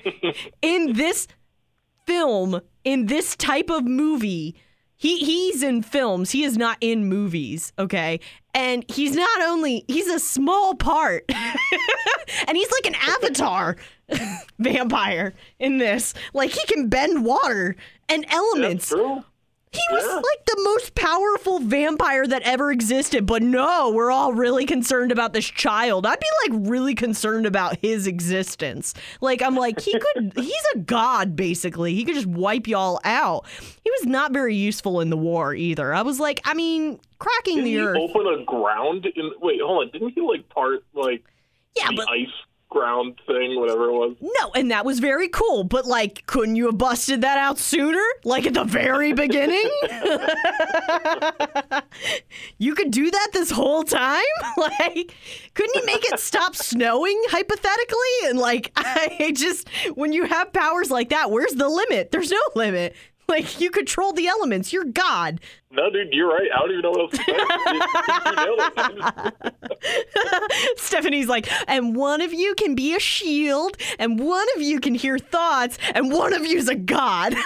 in 0.62 0.94
this 0.94 1.28
film 2.06 2.61
in 2.85 3.06
this 3.06 3.37
type 3.37 3.70
of 3.70 3.85
movie 3.85 4.56
he 5.00 5.18
he's 5.18 5.62
in 5.64 5.82
films 5.82 6.30
he 6.30 6.44
is 6.44 6.56
not 6.56 6.76
in 6.80 7.06
movies 7.06 7.72
okay 7.78 8.20
and 8.54 8.84
he's 8.88 9.16
not 9.16 9.42
only 9.42 9.84
he's 9.88 10.06
a 10.08 10.20
small 10.20 10.74
part 10.74 11.24
and 12.46 12.56
he's 12.56 12.70
like 12.70 12.86
an 12.86 12.94
avatar 13.00 13.76
vampire 14.58 15.34
in 15.58 15.78
this. 15.78 16.14
Like 16.34 16.50
he 16.50 16.64
can 16.66 16.88
bend 16.88 17.24
water 17.24 17.76
and 18.08 18.24
That's 18.24 18.34
elements. 18.34 18.88
true. 18.88 19.24
He 19.72 19.80
was 19.92 20.02
Yeah. 20.04 20.14
like 20.16 20.44
the 20.46 20.61
most 20.64 20.94
powerful 20.96 21.61
vampire 21.61 22.26
that 22.26 22.42
ever 22.42 22.72
existed, 22.72 23.24
but 23.24 23.40
no, 23.40 23.90
we're 23.90 24.11
all 24.11 24.33
really 24.33 24.66
concerned 24.66 25.12
about 25.12 25.33
this 25.33 25.46
child. 25.46 26.06
I'd 26.06 26.18
be 26.18 26.26
like 26.50 26.68
really 26.68 26.94
concerned 26.94 27.46
about 27.46 27.76
his 27.80 28.06
existence. 28.09 28.94
Like 29.20 29.40
I'm 29.42 29.54
like 29.54 29.78
he 29.80 29.92
could 29.98 30.33
he's 30.37 30.64
a 30.74 30.78
god 30.78 31.37
basically. 31.37 31.94
He 31.94 32.04
could 32.04 32.16
just 32.16 32.26
wipe 32.26 32.66
y'all 32.66 33.00
out. 33.04 33.46
He 33.85 33.90
was 33.92 34.06
not 34.06 34.33
very 34.33 34.56
useful 34.56 35.00
in 35.00 35.09
the 35.11 35.16
war 35.16 35.54
either. 35.54 35.94
I 35.94 36.02
was 36.02 36.18
like, 36.18 36.40
I 36.44 36.54
mean, 36.54 36.98
cracking 37.20 37.56
Didn't 37.56 37.64
the 37.66 37.70
he 37.70 37.78
earth. 37.78 37.96
open 37.98 38.26
a 38.26 38.44
ground 38.44 39.06
in? 39.14 39.30
Wait, 39.40 39.61
hold 39.62 39.85
on. 39.85 39.90
Didn't 39.92 40.11
he 40.11 40.20
like 40.20 40.48
part 40.48 40.83
like 40.94 41.22
Yeah, 41.76 41.88
the 41.90 41.94
but 41.96 42.09
ice 42.11 42.26
ground 42.70 43.20
thing, 43.26 43.59
whatever 43.59 43.87
it 43.87 43.92
was? 43.92 44.16
No, 44.20 44.52
and 44.54 44.70
that 44.70 44.85
was 44.85 45.00
very 45.00 45.28
cool, 45.28 45.64
but 45.64 45.87
like, 45.87 46.24
couldn't 46.26 46.56
you 46.56 46.66
have 46.66 46.78
busted 46.78 47.20
that 47.22 47.37
out 47.37 47.59
sooner? 47.59 48.02
Like 48.24 48.46
at 48.46 48.54
the 48.54 48.64
very 48.64 49.12
beginning? 49.24 49.68
you 52.59 52.74
could 52.74 52.90
do 52.90 53.11
that 53.11 53.28
this 53.33 53.50
whole 53.50 53.83
time? 53.83 54.20
Like, 54.56 55.14
couldn't 55.54 55.74
you 55.74 55.87
make 55.87 56.04
it 56.12 56.20
stop 56.20 56.54
snowing, 56.54 57.18
hypothetically? 57.28 58.28
And 58.28 58.38
like, 58.38 58.72
I 58.76 59.33
just, 59.35 59.68
when 59.94 60.12
you 60.12 60.24
have 60.24 60.52
powers 60.52 60.90
like 60.90 61.11
that, 61.11 61.30
where's 61.30 61.52
the 61.52 61.68
limit? 61.68 62.11
There's 62.11 62.30
no 62.30 62.40
limit. 62.54 62.94
Like, 63.31 63.61
you 63.61 63.71
control 63.71 64.12
the 64.12 64.27
elements, 64.27 64.73
you're 64.73 64.85
God. 64.85 65.40
No, 65.71 65.88
dude, 65.88 66.09
you're 66.12 66.29
right. 66.29 66.49
I 66.53 66.59
don't 66.59 66.71
even 66.73 66.83
know 66.83 66.90
what 66.90 67.01
else 67.01 67.12
to 67.12 67.16
say. 67.19 67.33
You- 67.33 67.38
you 68.27 68.35
nailed 68.37 68.61
it. 70.75 70.79
Stephenie's 70.79 71.29
like, 71.29 71.49
and 71.69 71.95
one 71.95 72.21
of 72.21 72.33
you 72.35 72.55
can 72.57 72.75
be 72.75 72.95
a 72.95 72.99
shield, 72.99 73.77
and 74.01 74.19
one 74.19 74.47
of 74.57 74.62
you 74.62 74.81
can 74.81 74.95
hear 74.97 75.16
thoughts, 75.19 75.79
and 75.95 76.12
one 76.12 76.33
of 76.35 76.45
you's 76.45 76.69
a 76.69 76.75
god. 76.75 77.35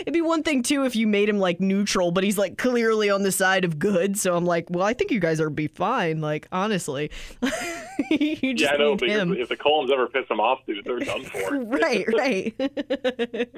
It'd 0.00 0.14
be 0.14 0.22
one 0.22 0.42
thing 0.42 0.62
too 0.62 0.84
if 0.84 0.96
you 0.96 1.06
made 1.06 1.28
him 1.28 1.38
like 1.38 1.60
neutral, 1.60 2.10
but 2.10 2.24
he's 2.24 2.38
like 2.38 2.58
clearly 2.58 3.10
on 3.10 3.22
the 3.22 3.32
side 3.32 3.64
of 3.64 3.78
good. 3.78 4.18
So 4.18 4.36
I'm 4.36 4.44
like, 4.44 4.68
well, 4.70 4.84
I 4.84 4.92
think 4.94 5.10
you 5.10 5.20
guys 5.20 5.40
are 5.40 5.50
be 5.50 5.68
fine. 5.68 6.20
Like 6.20 6.48
honestly, 6.52 7.10
you 8.10 8.54
just 8.54 8.70
Yeah, 8.70 8.74
I 8.74 8.76
know, 8.76 8.96
because 8.96 9.14
him. 9.14 9.32
if 9.32 9.48
the 9.48 9.56
Cullens 9.56 9.90
ever 9.92 10.06
piss 10.08 10.26
him 10.28 10.40
off, 10.40 10.60
dude, 10.66 10.84
they're 10.84 10.98
done 10.98 11.24
for. 11.24 11.60
right, 11.64 12.06
right. 12.14 13.50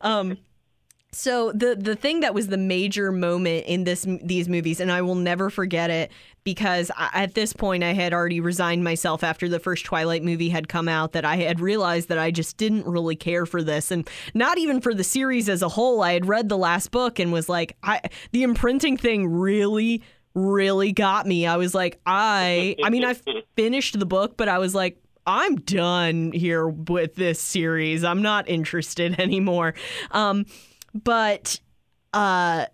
um, 0.00 0.38
so 1.12 1.52
the 1.52 1.74
the 1.74 1.96
thing 1.96 2.20
that 2.20 2.34
was 2.34 2.48
the 2.48 2.58
major 2.58 3.10
moment 3.10 3.66
in 3.66 3.84
this 3.84 4.06
these 4.22 4.48
movies, 4.48 4.80
and 4.80 4.92
I 4.92 5.02
will 5.02 5.14
never 5.14 5.50
forget 5.50 5.90
it 5.90 6.10
because 6.46 6.92
I, 6.96 7.10
at 7.12 7.34
this 7.34 7.52
point 7.52 7.82
I 7.82 7.92
had 7.92 8.14
already 8.14 8.38
resigned 8.38 8.84
myself 8.84 9.24
after 9.24 9.48
the 9.48 9.58
first 9.58 9.84
Twilight 9.84 10.22
movie 10.22 10.48
had 10.48 10.68
come 10.68 10.88
out 10.88 11.10
that 11.12 11.24
I 11.24 11.34
had 11.38 11.58
realized 11.58 12.08
that 12.08 12.18
I 12.18 12.30
just 12.30 12.56
didn't 12.56 12.86
really 12.86 13.16
care 13.16 13.46
for 13.46 13.64
this, 13.64 13.90
and 13.90 14.08
not 14.32 14.56
even 14.56 14.80
for 14.80 14.94
the 14.94 15.02
series 15.02 15.48
as 15.48 15.60
a 15.60 15.68
whole. 15.68 16.02
I 16.02 16.12
had 16.12 16.26
read 16.26 16.48
the 16.48 16.56
last 16.56 16.92
book 16.92 17.18
and 17.18 17.32
was 17.32 17.48
like, 17.48 17.76
I 17.82 18.00
the 18.30 18.44
imprinting 18.44 18.96
thing 18.96 19.26
really 19.26 20.02
really 20.34 20.92
got 20.92 21.26
me. 21.26 21.48
I 21.48 21.56
was 21.56 21.74
like, 21.74 22.00
I 22.06 22.76
I 22.84 22.90
mean 22.90 23.04
I 23.04 23.16
finished 23.56 23.98
the 23.98 24.06
book, 24.06 24.36
but 24.36 24.48
I 24.48 24.58
was 24.58 24.72
like 24.72 25.02
I'm 25.26 25.56
done 25.56 26.30
here 26.30 26.68
with 26.68 27.16
this 27.16 27.40
series. 27.40 28.04
I'm 28.04 28.22
not 28.22 28.48
interested 28.48 29.18
anymore. 29.20 29.74
Um, 30.12 30.46
but 30.94 31.58
uh, 32.14 32.66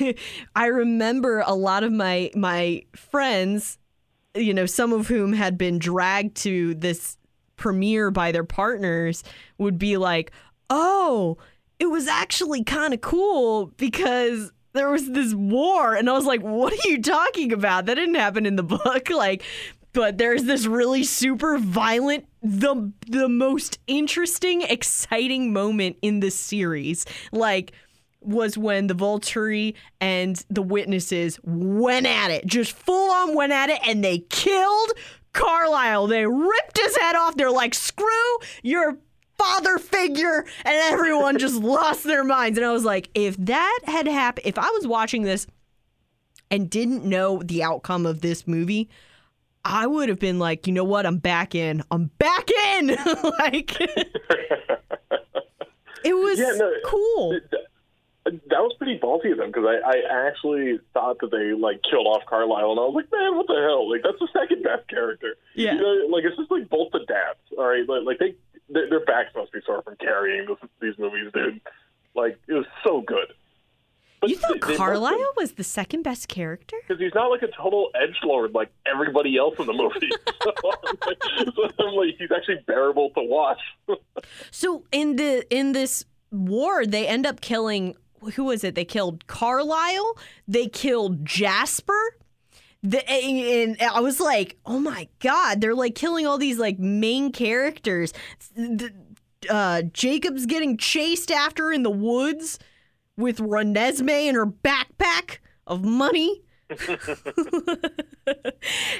I 0.56 0.66
remember 0.66 1.42
a 1.46 1.54
lot 1.54 1.84
of 1.84 1.92
my 1.92 2.30
my 2.34 2.82
friends, 2.94 3.78
you 4.34 4.54
know, 4.54 4.66
some 4.66 4.92
of 4.92 5.08
whom 5.08 5.32
had 5.32 5.58
been 5.58 5.78
dragged 5.78 6.36
to 6.38 6.74
this 6.74 7.16
premiere 7.56 8.10
by 8.10 8.32
their 8.32 8.44
partners, 8.44 9.22
would 9.58 9.78
be 9.78 9.96
like, 9.96 10.32
"Oh, 10.68 11.38
it 11.78 11.86
was 11.86 12.06
actually 12.06 12.64
kind 12.64 12.94
of 12.94 13.00
cool 13.00 13.66
because." 13.76 14.52
There 14.72 14.88
was 14.88 15.10
this 15.10 15.34
war, 15.34 15.96
and 15.96 16.08
I 16.08 16.12
was 16.12 16.26
like, 16.26 16.42
"What 16.42 16.72
are 16.72 16.88
you 16.88 17.02
talking 17.02 17.52
about? 17.52 17.86
That 17.86 17.96
didn't 17.96 18.14
happen 18.14 18.46
in 18.46 18.54
the 18.54 18.62
book." 18.62 19.10
Like, 19.10 19.42
but 19.92 20.18
there's 20.18 20.44
this 20.44 20.66
really 20.66 21.02
super 21.02 21.58
violent 21.58 22.26
the 22.42 22.92
the 23.08 23.28
most 23.28 23.78
interesting 23.86 24.62
exciting 24.62 25.52
moment 25.52 25.96
in 26.02 26.20
the 26.20 26.30
series 26.30 27.04
like 27.32 27.72
was 28.20 28.56
when 28.58 28.86
the 28.86 28.94
Volturi 28.94 29.74
and 30.00 30.44
the 30.50 30.62
witnesses 30.62 31.38
went 31.42 32.06
at 32.06 32.30
it 32.30 32.46
just 32.46 32.72
full 32.72 33.10
on 33.10 33.34
went 33.34 33.52
at 33.52 33.70
it 33.70 33.80
and 33.86 34.04
they 34.04 34.18
killed 34.18 34.92
Carlisle 35.32 36.08
they 36.08 36.26
ripped 36.26 36.78
his 36.78 36.96
head 36.96 37.16
off 37.16 37.36
they're 37.36 37.50
like 37.50 37.74
screw 37.74 38.38
your 38.62 38.98
father 39.38 39.78
figure 39.78 40.44
and 40.64 40.74
everyone 40.92 41.38
just 41.38 41.54
lost 41.62 42.04
their 42.04 42.24
minds 42.24 42.58
and 42.58 42.66
I 42.66 42.72
was 42.72 42.84
like 42.84 43.08
if 43.14 43.36
that 43.38 43.78
had 43.84 44.06
happened 44.06 44.46
if 44.46 44.58
I 44.58 44.68
was 44.70 44.86
watching 44.86 45.22
this 45.22 45.46
and 46.50 46.68
didn't 46.68 47.04
know 47.04 47.42
the 47.42 47.62
outcome 47.62 48.04
of 48.06 48.20
this 48.20 48.46
movie 48.46 48.90
I 49.64 49.86
would 49.86 50.08
have 50.08 50.18
been 50.18 50.38
like, 50.38 50.66
you 50.66 50.72
know 50.72 50.84
what? 50.84 51.04
I'm 51.06 51.18
back 51.18 51.54
in. 51.54 51.82
I'm 51.90 52.10
back 52.18 52.48
in. 52.50 52.86
like, 53.38 53.78
it 56.04 56.14
was 56.14 56.38
Yeah, 56.38 56.52
no, 56.56 56.72
cool. 56.86 57.38
That 58.24 58.60
was 58.60 58.74
pretty 58.76 58.98
ballsy 58.98 59.32
of 59.32 59.38
them 59.38 59.48
because 59.48 59.64
I, 59.64 59.80
I 59.80 60.26
actually 60.28 60.78
thought 60.92 61.18
that 61.20 61.30
they 61.30 61.52
like 61.52 61.80
killed 61.82 62.06
off 62.06 62.26
Carlisle, 62.28 62.72
and 62.72 62.80
I 62.80 62.84
was 62.84 62.94
like, 62.94 63.10
man, 63.10 63.34
what 63.34 63.46
the 63.46 63.56
hell? 63.56 63.90
Like 63.90 64.02
that's 64.02 64.18
the 64.20 64.28
second 64.32 64.62
best 64.62 64.88
character. 64.88 65.36
Yeah. 65.54 65.74
You 65.74 65.80
know, 65.80 66.06
like 66.14 66.24
it's 66.24 66.36
just 66.36 66.50
like 66.50 66.68
both 66.68 66.92
the 66.92 67.00
dads. 67.00 67.40
All 67.56 67.66
right, 67.66 67.88
like, 67.88 68.04
like 68.04 68.18
they 68.18 68.34
their, 68.68 69.04
backs 69.04 69.34
must 69.34 69.52
be 69.52 69.60
sore 69.64 69.82
from 69.82 69.96
carrying 69.96 70.46
this, 70.46 70.58
these 70.80 70.98
movies, 70.98 71.30
dude. 71.32 71.60
Like 72.14 72.38
it 72.46 72.54
was 72.54 72.66
so 72.84 73.00
good. 73.00 73.32
You 74.26 74.36
thought 74.36 74.60
Carlisle 74.60 75.32
was 75.36 75.52
the 75.52 75.64
second 75.64 76.02
best 76.02 76.28
character? 76.28 76.76
because 76.86 77.00
he's 77.00 77.14
not 77.14 77.28
like 77.28 77.42
a 77.42 77.48
total 77.56 77.88
edge 77.94 78.16
lord 78.22 78.52
like 78.52 78.70
everybody 78.84 79.38
else 79.38 79.54
in 79.58 79.64
the 79.66 79.72
movie. 79.72 80.10
so, 80.42 80.52
I'm 80.62 80.96
like, 81.06 81.54
so 81.54 81.68
I'm 81.78 81.94
like, 81.94 82.16
he's 82.18 82.30
actually 82.30 82.58
bearable 82.66 83.10
to 83.10 83.22
watch. 83.22 83.60
So 84.50 84.84
in 84.92 85.16
the 85.16 85.46
in 85.50 85.72
this 85.72 86.04
war, 86.30 86.84
they 86.84 87.06
end 87.06 87.26
up 87.26 87.40
killing 87.40 87.96
who 88.34 88.44
was 88.44 88.64
it? 88.64 88.74
They 88.74 88.84
killed 88.84 89.26
Carlisle. 89.26 90.16
They 90.48 90.66
killed 90.68 91.24
Jasper. 91.24 92.16
The, 92.82 93.06
and 93.10 93.76
I 93.82 94.00
was 94.00 94.20
like, 94.20 94.56
oh 94.64 94.78
my 94.80 95.08
god, 95.18 95.60
they're 95.60 95.74
like 95.74 95.94
killing 95.94 96.26
all 96.26 96.38
these 96.38 96.58
like 96.58 96.78
main 96.78 97.32
characters. 97.32 98.12
The- 98.54 98.92
Uh, 99.48 99.80
Jacob's 99.94 100.44
getting 100.44 100.76
chased 100.76 101.30
after 101.30 101.72
in 101.72 101.82
the 101.82 101.90
woods 101.90 102.58
with 103.16 103.38
Renesmee 103.38 104.28
and 104.28 104.36
her 104.36 104.46
backpack 104.46 105.38
of 105.66 105.82
money. 105.82 106.42
it 106.70 106.82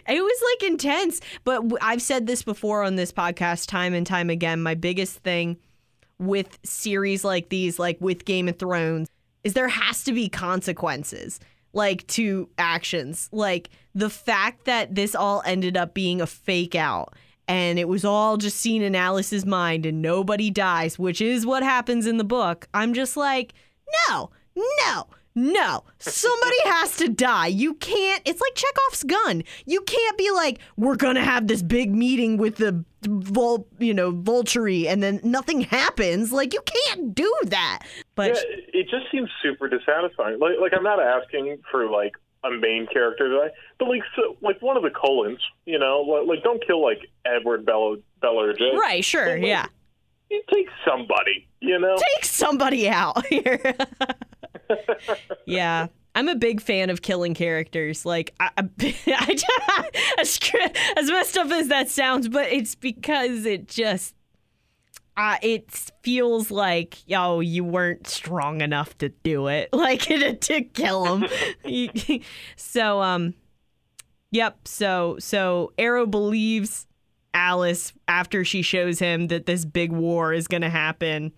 was 0.08 0.42
like 0.62 0.70
intense, 0.70 1.20
but 1.44 1.62
I've 1.82 2.02
said 2.02 2.26
this 2.26 2.42
before 2.42 2.82
on 2.82 2.96
this 2.96 3.12
podcast 3.12 3.66
time 3.68 3.92
and 3.94 4.06
time 4.06 4.30
again. 4.30 4.62
My 4.62 4.74
biggest 4.74 5.18
thing 5.18 5.58
with 6.20 6.58
series 6.62 7.24
like 7.24 7.48
these, 7.48 7.78
like 7.78 7.98
with 8.00 8.24
Game 8.24 8.48
of 8.48 8.58
Thrones, 8.58 9.08
is 9.42 9.54
there 9.54 9.68
has 9.68 10.04
to 10.04 10.12
be 10.12 10.28
consequences, 10.28 11.40
like 11.72 12.06
to 12.08 12.48
actions. 12.58 13.28
Like 13.32 13.70
the 13.94 14.10
fact 14.10 14.66
that 14.66 14.94
this 14.94 15.14
all 15.14 15.42
ended 15.44 15.76
up 15.76 15.94
being 15.94 16.20
a 16.20 16.26
fake 16.26 16.74
out 16.74 17.14
and 17.48 17.78
it 17.78 17.88
was 17.88 18.04
all 18.04 18.36
just 18.36 18.58
seen 18.58 18.82
in 18.82 18.94
Alice's 18.94 19.46
mind 19.46 19.86
and 19.86 20.02
nobody 20.02 20.50
dies, 20.50 20.98
which 20.98 21.20
is 21.20 21.46
what 21.46 21.62
happens 21.62 22.06
in 22.06 22.18
the 22.18 22.24
book. 22.24 22.68
I'm 22.74 22.94
just 22.94 23.16
like, 23.16 23.54
no, 24.08 24.30
no. 24.56 25.06
No, 25.34 25.84
somebody 25.98 26.56
has 26.64 26.96
to 26.96 27.08
die. 27.08 27.46
You 27.46 27.74
can't. 27.74 28.22
It's 28.24 28.40
like 28.40 28.54
Chekhov's 28.54 29.04
gun. 29.04 29.44
You 29.64 29.80
can't 29.82 30.18
be 30.18 30.30
like, 30.30 30.58
we're 30.76 30.96
gonna 30.96 31.24
have 31.24 31.46
this 31.46 31.62
big 31.62 31.94
meeting 31.94 32.36
with 32.36 32.56
the 32.56 32.84
vul, 33.02 33.66
you 33.78 33.94
know, 33.94 34.10
Vulture, 34.10 34.68
and 34.68 35.02
then 35.02 35.20
nothing 35.22 35.62
happens. 35.62 36.32
Like 36.32 36.52
you 36.52 36.60
can't 36.62 37.14
do 37.14 37.32
that. 37.44 37.80
But 38.14 38.34
Yeah, 38.34 38.80
it 38.80 38.88
just 38.90 39.10
seems 39.12 39.30
super 39.42 39.68
dissatisfying. 39.68 40.38
Like, 40.38 40.56
like 40.60 40.72
I'm 40.74 40.82
not 40.82 41.00
asking 41.00 41.58
for 41.70 41.88
like 41.88 42.12
a 42.42 42.50
main 42.50 42.86
character, 42.92 43.26
I, 43.42 43.50
but 43.78 43.88
like, 43.88 44.02
so, 44.16 44.36
like 44.40 44.60
one 44.62 44.76
of 44.76 44.82
the 44.82 44.90
Cullens, 44.90 45.40
you 45.66 45.78
know, 45.78 46.00
like, 46.00 46.26
like 46.26 46.42
don't 46.42 46.64
kill 46.66 46.82
like 46.82 47.00
Edward 47.24 47.66
Bella 47.66 47.96
right, 48.78 49.04
sure, 49.04 49.36
yeah. 49.36 49.66
Take 50.30 50.68
somebody, 50.86 51.48
you 51.60 51.78
know. 51.78 51.96
Take 51.96 52.24
somebody 52.24 52.88
out 52.88 53.26
here. 53.28 53.74
Yeah. 55.46 55.88
I'm 56.14 56.28
a 56.28 56.34
big 56.34 56.60
fan 56.60 56.90
of 56.90 57.02
killing 57.02 57.34
characters. 57.34 58.04
Like, 58.04 58.34
I, 58.40 58.50
I, 58.56 58.62
as, 60.18 60.40
as 60.96 61.08
messed 61.08 61.38
up 61.38 61.50
as 61.52 61.68
that 61.68 61.88
sounds, 61.88 62.28
but 62.28 62.50
it's 62.52 62.74
because 62.74 63.46
it 63.46 63.68
just, 63.68 64.16
uh, 65.16 65.36
it 65.40 65.70
feels 66.02 66.50
like, 66.50 66.96
yo, 67.08 67.38
you 67.38 67.62
weren't 67.62 68.08
strong 68.08 68.60
enough 68.60 68.98
to 68.98 69.10
do 69.22 69.46
it, 69.46 69.68
like 69.72 70.00
to, 70.02 70.34
to 70.34 70.62
kill 70.62 71.16
him. 71.16 72.22
so, 72.56 73.00
um, 73.00 73.34
Yep. 74.30 74.68
So 74.68 75.16
so 75.18 75.72
Aro 75.78 76.10
believes 76.10 76.86
Alice 77.34 77.92
after 78.08 78.44
she 78.44 78.62
shows 78.62 78.98
him 78.98 79.28
that 79.28 79.46
this 79.46 79.64
big 79.64 79.92
war 79.92 80.32
is 80.32 80.46
going 80.46 80.62
to 80.62 80.70
happen. 80.70 81.32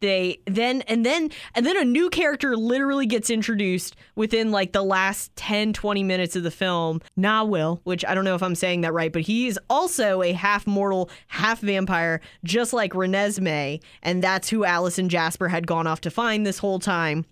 They 0.00 0.40
then 0.46 0.82
and 0.82 1.04
then 1.04 1.30
and 1.54 1.64
then 1.64 1.76
a 1.76 1.84
new 1.84 2.10
character 2.10 2.56
literally 2.56 3.06
gets 3.06 3.30
introduced 3.30 3.96
within 4.16 4.50
like 4.50 4.72
the 4.72 4.82
last 4.82 5.34
10 5.36 5.72
20 5.72 6.02
minutes 6.02 6.36
of 6.36 6.42
the 6.42 6.50
film. 6.50 7.00
Nahuel, 7.18 7.80
which 7.84 8.04
I 8.04 8.14
don't 8.14 8.24
know 8.24 8.34
if 8.34 8.42
I'm 8.42 8.54
saying 8.54 8.82
that 8.82 8.92
right, 8.92 9.12
but 9.12 9.22
he's 9.22 9.58
also 9.70 10.22
a 10.22 10.32
half 10.32 10.66
mortal, 10.66 11.10
half 11.28 11.60
vampire 11.60 12.20
just 12.44 12.72
like 12.72 12.92
Renesmee, 12.92 13.80
and 14.02 14.22
that's 14.22 14.50
who 14.50 14.64
Alice 14.64 14.98
and 14.98 15.10
Jasper 15.10 15.48
had 15.48 15.66
gone 15.66 15.86
off 15.86 16.00
to 16.02 16.10
find 16.10 16.46
this 16.46 16.58
whole 16.58 16.78
time. 16.78 17.24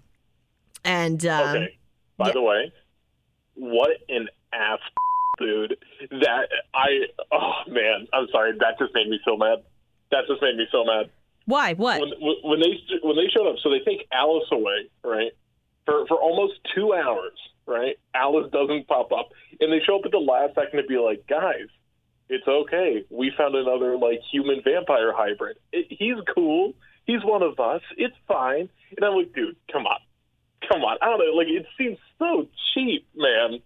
And 0.85 1.25
um, 1.27 1.57
Okay. 1.57 1.79
By 2.19 2.29
yeah. 2.29 2.33
the 2.33 2.43
way, 2.43 2.73
what 3.55 3.91
an 4.09 4.29
ass 4.53 4.79
dude. 5.39 5.77
That 6.11 6.49
I 6.75 7.07
oh 7.33 7.53
man, 7.69 8.07
I'm 8.13 8.29
sorry. 8.31 8.53
That 8.59 8.79
just 8.79 8.95
made 8.95 9.09
me 9.09 9.19
so 9.25 9.37
mad. 9.37 9.63
That 10.11 10.25
just 10.29 10.43
made 10.43 10.57
me 10.57 10.67
so 10.71 10.85
mad. 10.85 11.11
Why? 11.47 11.75
What? 11.75 12.01
When 12.01 12.11
when 12.43 12.61
they 12.61 12.79
when 13.03 13.17
they 13.17 13.29
showed 13.35 13.49
up, 13.49 13.57
so 13.63 13.71
they 13.71 13.81
take 13.81 14.07
Alice 14.13 14.49
away, 14.51 14.89
right? 15.05 15.33
For 15.87 16.07
for 16.07 16.17
almost 16.17 16.55
two 16.75 16.95
hours, 16.95 17.39
right? 17.67 17.97
Alice 18.15 18.51
doesn't 18.53 18.87
pop 18.87 19.13
up, 19.13 19.31
and 19.61 19.73
they 19.73 19.81
show 19.85 19.99
up 19.99 20.03
at 20.05 20.13
the 20.13 20.19
last 20.19 20.55
second 20.55 20.81
to 20.81 20.87
be 20.87 20.99
like, 20.99 21.27
guys. 21.27 21.69
It's 22.29 22.49
okay. 22.49 23.05
We 23.11 23.31
found 23.37 23.55
another 23.55 23.99
like 23.99 24.21
human 24.31 24.63
vampire 24.65 25.13
hybrid. 25.13 25.59
It, 25.71 25.87
he's 25.91 26.17
cool. 26.35 26.73
He's 27.05 27.23
one 27.23 27.43
of 27.43 27.61
us. 27.61 27.83
It's 27.99 28.15
fine. 28.27 28.71
And 28.97 29.05
I'm 29.05 29.17
like, 29.17 29.35
dude, 29.35 29.57
come 29.71 29.87
on, 29.87 29.99
come 30.67 30.83
on. 30.83 30.97
I 31.03 31.07
don't 31.07 31.19
know. 31.19 31.35
Like, 31.37 31.49
it 31.49 31.67
seems 31.77 31.99
so 32.19 32.49
cheap, 32.73 33.07
man. 33.15 33.61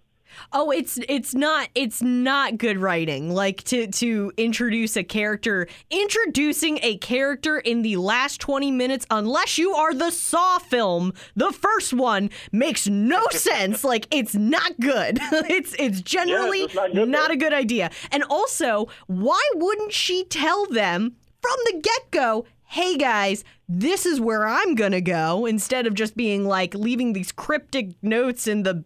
Oh, 0.52 0.70
it's 0.70 0.98
it's 1.08 1.34
not 1.34 1.68
it's 1.74 2.02
not 2.02 2.58
good 2.58 2.78
writing. 2.78 3.32
Like 3.32 3.62
to 3.64 3.86
to 3.86 4.32
introduce 4.36 4.96
a 4.96 5.04
character, 5.04 5.68
introducing 5.90 6.78
a 6.82 6.96
character 6.98 7.58
in 7.58 7.82
the 7.82 7.96
last 7.96 8.40
20 8.40 8.70
minutes 8.70 9.06
unless 9.10 9.58
you 9.58 9.72
are 9.72 9.94
the 9.94 10.10
Saw 10.10 10.58
film, 10.58 11.12
the 11.34 11.52
first 11.52 11.92
one 11.92 12.30
makes 12.52 12.86
no 12.86 13.22
sense. 13.30 13.84
Like 13.84 14.06
it's 14.10 14.34
not 14.34 14.78
good. 14.80 15.18
it's 15.50 15.74
it's 15.78 16.00
generally 16.00 16.60
it's 16.60 16.74
not 16.74 16.92
good, 16.92 17.08
not 17.08 17.30
a 17.30 17.36
good 17.36 17.52
idea. 17.52 17.90
And 18.10 18.22
also, 18.24 18.88
why 19.06 19.42
wouldn't 19.54 19.92
she 19.92 20.24
tell 20.24 20.66
them 20.66 21.16
from 21.40 21.56
the 21.66 21.80
get-go, 21.80 22.44
"Hey 22.64 22.96
guys, 22.96 23.44
this 23.68 24.06
is 24.06 24.20
where 24.20 24.46
I'm 24.46 24.74
going 24.74 24.92
to 24.92 25.00
go," 25.00 25.46
instead 25.46 25.86
of 25.86 25.94
just 25.94 26.16
being 26.16 26.44
like 26.44 26.74
leaving 26.74 27.12
these 27.12 27.32
cryptic 27.32 27.90
notes 28.02 28.46
in 28.46 28.62
the 28.62 28.84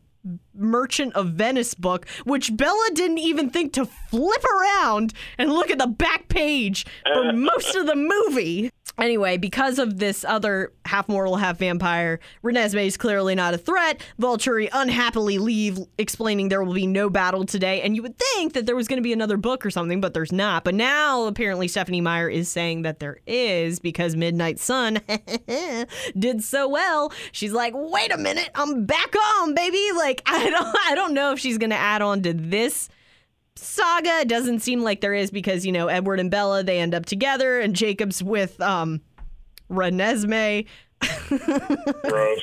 Merchant 0.55 1.15
of 1.15 1.31
Venice 1.31 1.75
book, 1.75 2.07
which 2.25 2.57
Bella 2.57 2.89
didn't 2.95 3.19
even 3.19 3.51
think 3.51 3.73
to 3.75 3.87
flip 3.87 4.45
around 4.45 5.15
and 5.39 5.53
look 5.53 5.71
at 5.71 5.79
the 5.79 5.87
back 5.87 6.29
page 6.29 6.87
for 7.15 7.33
most 7.33 7.75
of 7.75 7.87
the 7.87 7.97
movie. 7.97 8.71
Anyway, 8.99 9.37
because 9.37 9.79
of 9.79 9.99
this 9.99 10.25
other 10.25 10.73
half 10.85 11.09
mortal, 11.09 11.37
half 11.37 11.59
vampire, 11.59 12.21
Renesmee 12.45 12.87
is 12.87 12.97
clearly 12.97 13.35
not 13.35 13.55
a 13.55 13.59
threat. 13.59 14.03
Volturi 14.21 14.69
unhappily 14.73 15.39
leave, 15.39 15.79
explaining 15.97 16.49
there 16.49 16.63
will 16.63 16.75
be 16.75 16.87
no 16.87 17.09
battle 17.09 17.45
today. 17.45 17.81
And 17.81 17.97
you 17.97 18.03
would 18.03 18.19
think 18.19 18.53
that 18.53 18.67
there 18.67 18.77
was 18.77 18.89
going 18.89 18.99
to 18.99 19.03
be 19.03 19.13
another 19.13 19.37
book 19.37 19.65
or 19.65 19.71
something, 19.71 20.01
but 20.01 20.13
there's 20.13 20.33
not. 20.33 20.65
But 20.65 20.75
now 20.75 21.25
apparently 21.25 21.67
Stephenie 21.69 22.01
Meyer 22.01 22.29
is 22.29 22.49
saying 22.49 22.83
that 22.83 23.01
there 23.01 23.21
is 23.27 23.81
because 23.81 24.17
Midnight 24.17 24.59
Sun 24.59 25.01
did 26.19 26.43
so 26.43 26.69
well. 26.69 27.13
She's 27.33 27.53
like, 27.53 27.73
wait 27.75 28.13
a 28.13 28.19
minute, 28.19 28.51
I'm 28.55 28.85
back 28.85 29.15
on, 29.17 29.55
baby. 29.55 29.83
Like 29.97 30.23
I 30.27 30.51
don't, 30.51 30.77
I 30.89 30.95
don't 30.95 31.15
know 31.15 31.33
if 31.33 31.39
she's 31.39 31.59
going 31.59 31.71
to 31.71 31.77
add 31.77 32.03
on 32.03 32.23
to 32.23 32.35
this 32.35 32.89
saga. 33.61 34.21
It 34.21 34.29
doesn't 34.29 34.61
seem 34.61 34.81
like 34.83 35.01
there 35.01 35.15
is 35.15 35.31
because, 35.31 35.65
you 35.67 35.73
know, 35.73 35.89
Edward 35.89 36.21
and 36.21 36.31
Bella, 36.31 36.63
they 36.63 36.79
end 36.81 36.95
up 36.95 37.07
together 37.07 37.61
and 37.61 37.75
Jacob's 37.77 38.23
with 38.23 38.61
um 38.61 39.01
Renesmee. 39.71 40.67
Gross. 41.29 42.41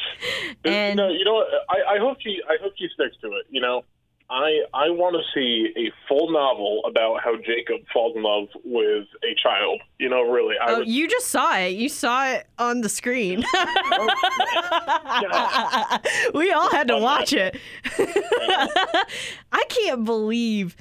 And- 0.66 0.98
no, 0.98 1.10
you 1.10 1.24
know 1.26 1.34
what? 1.36 1.48
I, 1.70 1.96
I 1.96 2.00
hope 2.00 2.18
she 2.22 2.40
I 2.48 2.58
hope 2.62 2.74
she 2.78 2.88
sticks 2.94 3.16
to 3.22 3.28
it. 3.34 3.46
You 3.50 3.62
know, 3.62 3.84
I 4.30 4.62
I 4.74 4.90
want 4.90 5.16
to 5.16 5.22
see 5.34 5.72
a 5.78 5.92
full 6.08 6.32
novel 6.32 6.82
about 6.88 7.22
how 7.24 7.36
Jacob 7.38 7.82
falls 7.94 8.16
in 8.16 8.24
love 8.24 8.48
with 8.66 9.06
a 9.24 9.36
child. 9.42 9.80
You 10.00 10.10
know, 10.10 10.24
really. 10.24 10.56
I 10.60 10.72
Oh, 10.72 10.80
would, 10.80 10.88
you 10.88 11.08
just 11.08 11.28
saw 11.28 11.56
it. 11.58 11.74
You 11.76 11.88
saw 11.90 12.28
it 12.34 12.48
on 12.58 12.82
the 12.82 12.90
screen. 12.90 13.40
we 16.34 16.52
all 16.52 16.70
had 16.72 16.88
to 16.88 16.98
watch 16.98 17.32
it. 17.34 17.58
I 19.52 19.64
can't 19.70 20.04
believe 20.04 20.76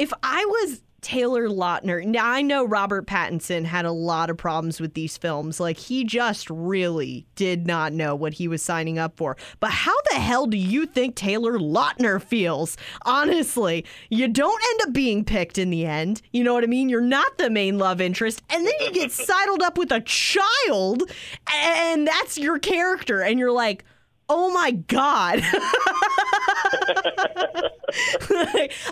if 0.00 0.12
I 0.22 0.44
was 0.46 0.80
Taylor 1.02 1.48
Lautner. 1.48 2.04
Now 2.04 2.26
I 2.26 2.42
know 2.42 2.64
Robert 2.64 3.06
Pattinson 3.06 3.64
had 3.64 3.84
a 3.84 3.92
lot 3.92 4.30
of 4.30 4.36
problems 4.36 4.80
with 4.80 4.94
these 4.94 5.16
films. 5.16 5.60
Like 5.60 5.76
he 5.76 6.04
just 6.04 6.48
really 6.48 7.26
did 7.34 7.66
not 7.66 7.92
know 7.92 8.14
what 8.14 8.34
he 8.34 8.48
was 8.48 8.62
signing 8.62 8.98
up 8.98 9.16
for. 9.16 9.36
But 9.60 9.70
how 9.70 9.94
the 10.10 10.16
hell 10.16 10.46
do 10.46 10.56
you 10.56 10.86
think 10.86 11.16
Taylor 11.16 11.58
Lautner 11.58 12.20
feels? 12.22 12.76
Honestly, 13.02 13.84
you 14.08 14.28
don't 14.28 14.62
end 14.70 14.88
up 14.88 14.94
being 14.94 15.24
picked 15.24 15.58
in 15.58 15.70
the 15.70 15.84
end. 15.86 16.22
You 16.32 16.44
know 16.44 16.54
what 16.54 16.64
I 16.64 16.68
mean? 16.68 16.88
You're 16.88 17.00
not 17.02 17.36
the 17.38 17.50
main 17.50 17.78
love 17.78 18.00
interest, 18.00 18.42
and 18.50 18.66
then 18.66 18.74
you 18.80 18.90
get 18.92 19.12
sidled 19.12 19.62
up 19.62 19.76
with 19.76 19.92
a 19.92 20.00
child, 20.00 21.02
and 21.52 22.06
that's 22.06 22.38
your 22.38 22.58
character, 22.58 23.20
and 23.20 23.38
you're 23.38 23.52
like. 23.52 23.84
Oh 24.32 24.52
my 24.52 24.70
God. 24.70 25.42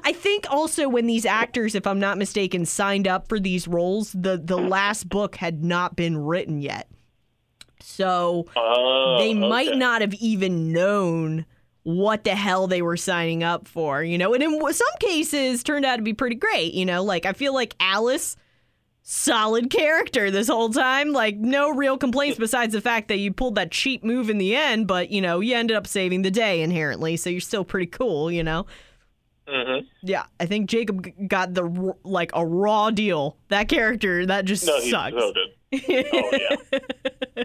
I 0.05 0.13
think 0.13 0.51
also 0.51 0.89
when 0.89 1.07
these 1.07 1.25
actors, 1.25 1.75
if 1.75 1.87
I'm 1.87 2.01
not 2.01 2.19
mistaken, 2.19 2.65
signed 2.67 3.07
up 3.07 3.29
for 3.29 3.39
these 3.39 3.69
roles, 3.69 4.13
the, 4.13 4.37
the 4.37 4.59
mm. 4.59 4.69
last 4.69 5.09
book 5.09 5.37
had 5.37 5.65
not 5.65 5.97
been 5.97 6.17
written 6.17 6.61
yet. 6.61 6.89
So 7.81 8.47
Oh, 8.57 9.17
they 9.19 9.35
might 9.35 9.69
okay. 9.69 9.79
not 9.79 10.01
have 10.01 10.15
even 10.15 10.73
known 10.73 11.47
what 11.85 12.25
the 12.25 12.35
hell 12.35 12.67
they 12.67 12.83
were 12.83 12.97
signing 12.97 13.43
up 13.43 13.67
for, 13.67 14.03
you 14.03 14.19
know? 14.19 14.35
And 14.35 14.43
in 14.43 14.51
some 14.73 14.87
cases 15.01 15.63
turned 15.63 15.87
out 15.87 15.97
to 15.97 16.03
be 16.03 16.13
pretty 16.13 16.37
great, 16.37 16.75
you 16.75 16.85
know? 16.85 17.03
Like 17.03 17.25
I 17.25 17.33
feel 17.33 17.55
like 17.55 17.75
Alice 17.81 18.37
solid 19.11 19.71
character 19.71 20.31
this 20.31 20.49
whole 20.49 20.69
time, 20.69 21.13
like 21.15 21.35
no 21.37 21.71
real 21.71 21.97
complaints 21.97 22.39
besides 22.39 22.75
the 22.75 22.81
fact 22.81 23.09
that 23.09 23.17
you 23.17 23.33
pulled 23.33 23.55
that 23.55 23.71
cheap 23.71 24.05
move 24.05 24.29
in 24.29 24.37
the 24.37 24.55
end, 24.55 24.87
but 24.87 25.11
you 25.11 25.23
know, 25.23 25.41
you 25.41 25.57
ended 25.57 25.75
up 25.75 25.87
saving 25.87 26.21
the 26.21 26.31
day 26.31 26.61
inherently, 26.61 27.17
so 27.17 27.31
you're 27.31 27.41
still 27.41 27.65
pretty 27.65 27.87
cool, 27.87 28.31
you 28.31 28.45
know? 28.45 28.67
Mhm. 29.49 29.87
Yeah, 30.03 30.25
I 30.39 30.45
think 30.45 30.69
Jacob 30.69 31.09
got 31.27 31.55
the 31.55 31.95
like 32.05 32.31
a 32.35 32.45
raw 32.45 32.91
deal. 32.91 33.39
That 33.49 33.71
character 33.71 34.27
that 34.27 34.45
just 34.45 34.67
No, 34.67 34.79
sucks. 34.81 35.15
Oh 35.73 36.31
yeah. 36.37 37.45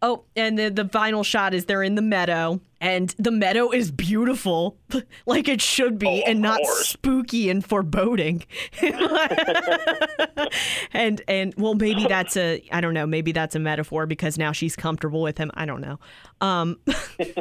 Oh, 0.00 0.22
and 0.36 0.56
the, 0.56 0.70
the 0.70 0.88
final 0.88 1.24
shot 1.24 1.54
is 1.54 1.64
they're 1.64 1.82
in 1.82 1.96
the 1.96 2.02
meadow, 2.02 2.60
and 2.80 3.12
the 3.18 3.32
meadow 3.32 3.70
is 3.72 3.90
beautiful, 3.90 4.76
like 5.26 5.48
it 5.48 5.60
should 5.60 5.98
be, 5.98 6.22
Oh, 6.24 6.30
and 6.30 6.40
not 6.40 6.60
course. 6.60 6.88
spooky 6.90 7.50
and 7.50 7.64
foreboding. 7.64 8.44
and 10.92 11.20
and 11.28 11.54
well, 11.56 11.74
maybe 11.74 12.06
that's 12.06 12.36
a 12.36 12.62
I 12.70 12.80
don't 12.80 12.94
know, 12.94 13.06
maybe 13.06 13.32
that's 13.32 13.54
a 13.54 13.58
metaphor 13.58 14.06
because 14.06 14.38
now 14.38 14.52
she's 14.52 14.76
comfortable 14.76 15.22
with 15.22 15.38
him. 15.38 15.50
I 15.54 15.66
don't 15.66 15.80
know. 15.80 15.98
Um, 16.40 16.78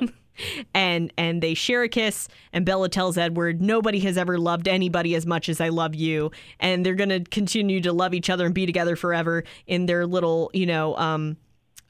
and 0.73 1.11
and 1.17 1.41
they 1.41 1.53
share 1.53 1.83
a 1.83 1.89
kiss, 1.89 2.27
and 2.53 2.65
Bella 2.65 2.89
tells 2.89 3.17
Edward, 3.17 3.61
"Nobody 3.61 3.99
has 4.01 4.17
ever 4.17 4.37
loved 4.37 4.67
anybody 4.67 5.15
as 5.15 5.25
much 5.25 5.49
as 5.49 5.61
I 5.61 5.69
love 5.69 5.95
you," 5.95 6.31
and 6.59 6.85
they're 6.85 6.95
gonna 6.95 7.19
continue 7.21 7.81
to 7.81 7.93
love 7.93 8.13
each 8.13 8.29
other 8.29 8.45
and 8.45 8.53
be 8.55 8.65
together 8.65 8.95
forever 8.95 9.43
in 9.67 9.85
their 9.85 10.05
little, 10.05 10.49
you 10.53 10.65
know, 10.65 10.95
um 10.97 11.37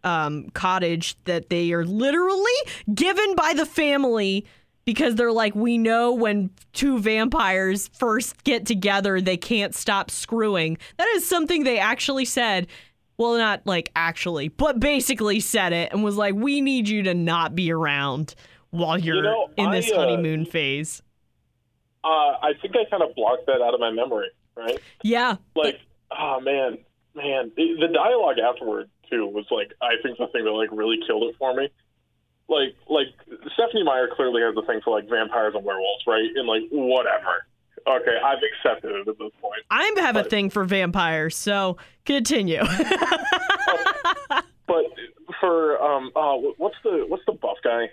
um, 0.04 0.50
cottage 0.52 1.18
that 1.26 1.50
they 1.50 1.72
are 1.74 1.86
literally 1.86 2.52
given 2.94 3.36
by 3.36 3.54
the 3.54 3.66
family 3.66 4.46
because 4.86 5.16
they're 5.16 5.34
like, 5.34 5.54
we 5.54 5.78
know 5.78 6.14
when 6.14 6.50
two 6.72 6.98
vampires 6.98 7.90
first 7.90 8.44
get 8.46 8.66
together, 8.66 9.20
they 9.20 9.36
can't 9.36 9.76
stop 9.76 10.10
screwing. 10.10 10.78
That 10.96 11.08
is 11.10 11.28
something 11.28 11.66
they 11.66 11.78
actually 11.78 12.24
said. 12.24 12.68
Well, 13.18 13.38
not 13.38 13.64
like 13.66 13.92
actually, 13.96 14.48
but 14.48 14.80
basically 14.80 15.40
said 15.40 15.74
it 15.74 15.92
and 15.92 16.04
was 16.04 16.16
like, 16.16 16.36
we 16.36 16.62
need 16.62 16.88
you 16.88 17.04
to 17.04 17.14
not 17.14 17.54
be 17.54 17.72
around 17.72 18.34
while 18.70 18.98
you're 18.98 19.24
know, 19.24 19.50
in 19.58 19.72
this 19.72 19.92
I, 19.92 19.96
uh, 19.96 20.00
honeymoon 20.00 20.46
phase. 20.46 21.02
Uh, 22.04 22.08
I 22.08 22.52
think 22.62 22.76
I 22.76 22.90
kind 22.90 23.04
of 23.04 23.14
blocked 23.16 23.48
that 23.48 23.62
out 23.62 23.74
of 23.74 23.80
my 23.80 23.92
memory. 23.92 24.30
Right. 24.56 24.80
Yeah. 25.04 25.36
Like, 25.56 25.80
oh 26.18 26.40
man, 26.40 26.78
man, 27.14 27.52
the, 27.58 27.76
the 27.80 27.88
dialogue 27.88 28.38
afterward 28.40 28.90
too 29.10 29.26
was 29.28 29.46
like, 29.52 29.72
I 29.82 29.94
think 30.04 30.18
the 30.18 30.28
thing 30.28 30.44
that 30.46 30.52
like 30.52 30.70
really 30.72 31.00
killed 31.06 31.24
it 31.24 31.36
for 31.38 31.54
me. 31.54 31.70
Like, 32.50 32.76
like 32.90 33.08
Stephenie 33.54 33.84
Meyer 33.84 34.08
clearly 34.16 34.42
has 34.42 34.56
a 34.56 34.66
thing 34.66 34.80
for 34.84 34.96
like 34.98 35.10
vampires 35.10 35.54
and 35.56 35.66
werewolves, 35.66 36.04
right? 36.08 36.30
And 36.36 36.48
like 36.48 36.64
whatever. 36.72 37.46
Okay, 37.88 38.18
I've 38.24 38.40
accepted 38.44 38.92
it 38.92 39.08
at 39.08 39.18
this 39.18 39.32
point. 39.42 39.62
I 39.70 39.92
have 39.98 40.16
a 40.18 40.24
thing 40.24 40.50
for 40.50 40.64
vampires, 40.66 41.36
so 41.36 41.78
continue. 42.06 42.64
But 44.68 44.84
for 45.40 45.82
um, 45.82 46.12
uh, 46.16 46.36
what's 46.58 46.76
the 46.84 47.06
what's 47.08 47.24
the 47.26 47.32
buff 47.32 47.58
guy? 47.64 47.90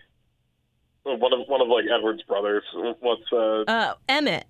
one 1.05 1.33
of 1.33 1.46
one 1.46 1.61
of 1.61 1.68
like 1.68 1.85
Edward's 1.94 2.22
brothers. 2.24 2.64
What's 3.00 3.33
uh, 3.33 3.62
Uh, 3.70 3.94
Emmett. 4.09 4.44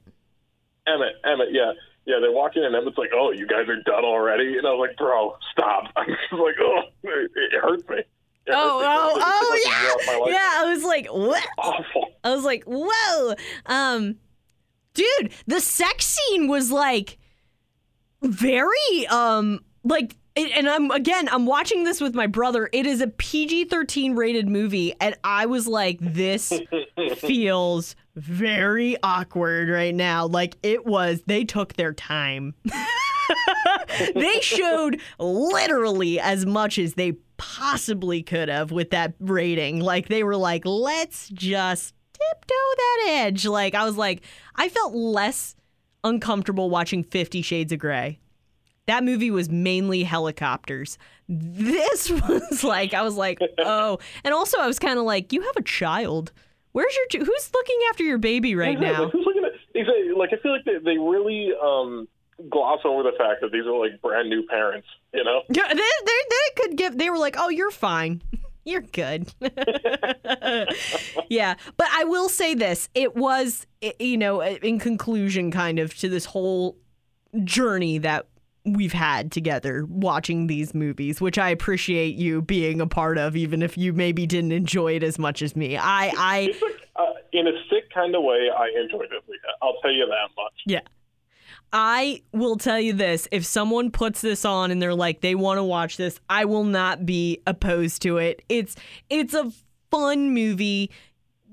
Emmett? 0.87 1.16
Emmett, 1.24 1.48
yeah, 1.53 1.72
yeah. 2.07 2.17
They 2.21 2.29
walk 2.29 2.57
in 2.57 2.64
and 2.64 2.75
Emmett's 2.75 2.99
like, 2.99 3.11
"Oh, 3.14 3.31
you 3.33 3.47
guys 3.47 3.69
are 3.69 3.81
done 3.83 4.05
already," 4.05 4.59
and 4.59 4.67
I 4.67 4.71
was 4.71 4.88
like, 4.88 4.97
"Bro, 4.97 5.37
stop!" 5.53 5.85
I'm 5.97 6.07
just 6.07 6.33
like, 6.33 6.55
"Oh, 6.61 6.81
it, 7.03 7.31
it 7.35 7.61
hurts 7.61 7.88
me." 7.88 7.97
It 8.47 8.53
Oh, 8.53 8.81
hurts 8.81 9.17
me. 9.17 9.23
oh, 9.27 9.55
It's 9.55 9.67
like 9.67 9.77
a 9.79 9.83
year 9.83 9.90
off 9.93 10.07
my 10.07 10.19
oh, 10.23 10.29
yeah. 10.29 10.35
Yeah, 10.35 10.51
I 10.67 10.75
was 10.75 10.85
like, 10.85 11.07
what? 11.07 11.47
Awful. 11.57 12.09
I 12.23 12.35
was 12.35 12.45
like, 12.45 12.64
whoa. 12.67 13.35
Um, 13.67 14.17
dude, 14.93 15.33
the 15.47 15.61
sex 15.61 16.05
scene 16.05 16.47
was 16.49 16.71
like 16.71 17.17
very, 18.23 19.07
um, 19.11 19.61
like, 19.83 20.17
it, 20.37 20.51
and 20.57 20.69
I'm 20.69 20.90
again, 20.90 21.29
I'm 21.31 21.47
watching 21.47 21.85
this 21.85 22.01
with 22.01 22.14
my 22.14 22.27
brother. 22.27 22.69
It 22.73 22.87
is 22.87 23.01
a 23.01 23.07
PG 23.07 23.67
13 23.67 24.14
rated 24.17 24.49
movie, 24.49 24.95
and 25.01 25.17
I 25.23 25.47
was 25.47 25.67
like, 25.69 25.99
this 26.01 26.53
feels 27.19 27.95
very 28.16 28.96
awkward 29.03 29.68
right 29.68 29.94
now. 29.94 30.27
Like, 30.27 30.57
it 30.62 30.87
was, 30.87 31.22
they 31.27 31.44
took 31.44 31.74
their 31.74 31.92
time. 31.92 32.55
they 34.14 34.40
showed 34.40 35.00
literally 35.18 36.20
as 36.20 36.46
much 36.46 36.79
as 36.79 36.94
they 36.94 37.12
possibly 37.37 38.22
could 38.22 38.48
have 38.48 38.70
with 38.70 38.90
that 38.90 39.14
rating. 39.20 39.81
Like 39.81 40.09
they 40.09 40.22
were 40.22 40.37
like, 40.37 40.64
let's 40.64 41.29
just 41.31 41.94
tiptoe 42.12 42.55
that 42.77 43.07
edge. 43.09 43.46
Like 43.46 43.74
I 43.74 43.85
was 43.85 43.96
like, 43.96 44.22
I 44.57 44.68
felt 44.68 44.94
less 44.94 45.57
uncomfortable 46.03 46.70
watching 46.70 47.03
Fifty 47.03 47.42
Shades 47.42 47.72
of 47.72 47.79
Grey. 47.79 48.18
That 48.87 49.03
movie 49.05 49.31
was 49.31 49.48
mainly 49.48 50.03
helicopters. 50.03 50.98
This 51.29 52.11
was 52.29 52.62
like, 52.64 52.94
I 52.94 53.03
was 53.03 53.16
like, 53.16 53.38
oh, 53.59 53.98
and 54.24 54.35
also 54.35 54.59
I 54.59 54.66
was 54.66 54.79
kind 54.79 54.98
of 54.98 55.05
like, 55.05 55.33
you 55.33 55.42
have 55.42 55.57
a 55.57 55.62
child. 55.62 56.33
Where's 56.75 56.93
your? 56.97 57.25
Who's 57.25 57.51
looking 57.55 57.79
after 57.89 58.03
your 58.03 58.19
baby 58.19 58.57
right 58.57 58.79
now? 58.79 59.05
Like, 59.05 59.13
who's 59.13 59.25
looking 59.25 59.45
at? 59.45 59.53
Exactly. 59.77 60.11
Like 60.17 60.31
I 60.33 60.37
feel 60.43 60.51
like 60.51 60.65
they, 60.65 60.79
they 60.85 60.99
really 60.99 61.53
um, 61.63 62.09
gloss 62.51 62.81
over 62.85 63.05
the 63.05 63.13
fact 63.17 63.43
that 63.43 63.53
these 63.53 63.65
are 63.65 63.79
like 63.79 64.03
brand 64.03 64.29
new 64.29 64.45
parents. 64.49 64.89
You 65.13 65.23
know. 65.23 65.43
Yeah, 65.51 65.69
they, 65.69 65.75
they, 65.77 66.21
they 66.31 66.63
could 66.63 66.77
give. 66.77 66.99
They 66.99 67.11
were 67.11 67.19
like, 67.19 67.37
"Oh, 67.39 67.49
you're 67.49 67.71
fine. 67.71 68.23
You're 68.67 68.81
good." 68.81 69.33
yeah, 71.29 71.55
but 71.77 71.87
I 71.93 72.05
will 72.05 72.29
say 72.29 72.55
this: 72.55 72.89
it 72.95 73.15
was, 73.15 73.67
you 74.01 74.17
know, 74.17 74.41
in 74.43 74.81
conclusion, 74.81 75.53
kind 75.53 75.79
of 75.79 75.95
to 75.99 76.09
this 76.09 76.25
whole 76.25 76.79
journey 77.45 77.99
that 77.99 78.27
we've 78.64 78.92
had 78.92 79.31
together 79.31 79.85
watching 79.88 80.46
these 80.46 80.74
movies, 80.74 81.20
which 81.20 81.38
I 81.38 81.50
appreciate 81.50 82.16
you 82.16 82.40
being 82.40 82.81
a 82.81 82.87
part 82.87 83.18
of, 83.18 83.37
even 83.37 83.62
if 83.62 83.77
you 83.77 83.92
maybe 83.92 84.27
didn't 84.27 84.53
enjoy 84.53 84.96
it 84.96 85.03
as 85.03 85.18
much 85.18 85.42
as 85.42 85.55
me. 85.55 85.77
I, 85.77 86.12
I, 86.16 86.55
uh, 86.96 87.05
in 87.33 87.46
a 87.46 87.53
sick 87.70 87.90
kind 87.92 88.14
of 88.14 88.22
way, 88.22 88.48
I 88.57 88.68
enjoyed 88.83 89.12
it. 89.12 89.22
Leah. 89.29 89.38
I'll 89.61 89.77
tell 89.83 89.92
you 89.92 90.07
that 90.07 90.31
much. 90.37 90.55
Yeah. 90.66 90.81
I 91.72 92.22
will 92.33 92.57
tell 92.57 92.79
you 92.79 92.92
this 92.92 93.27
if 93.33 93.44
someone 93.44 93.90
puts 93.90 94.20
this 94.20 94.44
on 94.44 94.70
and 94.70 94.81
they're 94.81 94.94
like 94.94 95.20
they 95.20 95.35
want 95.35 95.59
to 95.59 95.64
watch 95.64 95.96
this, 95.96 96.20
I 96.31 96.44
will 96.44 96.64
not 96.64 97.05
be 97.05 97.40
opposed 97.48 98.00
to 98.03 98.18
it. 98.18 98.42
It's 98.48 98.77
it's 99.11 99.35
a 99.35 99.50
fun 99.90 100.33
movie. 100.33 100.92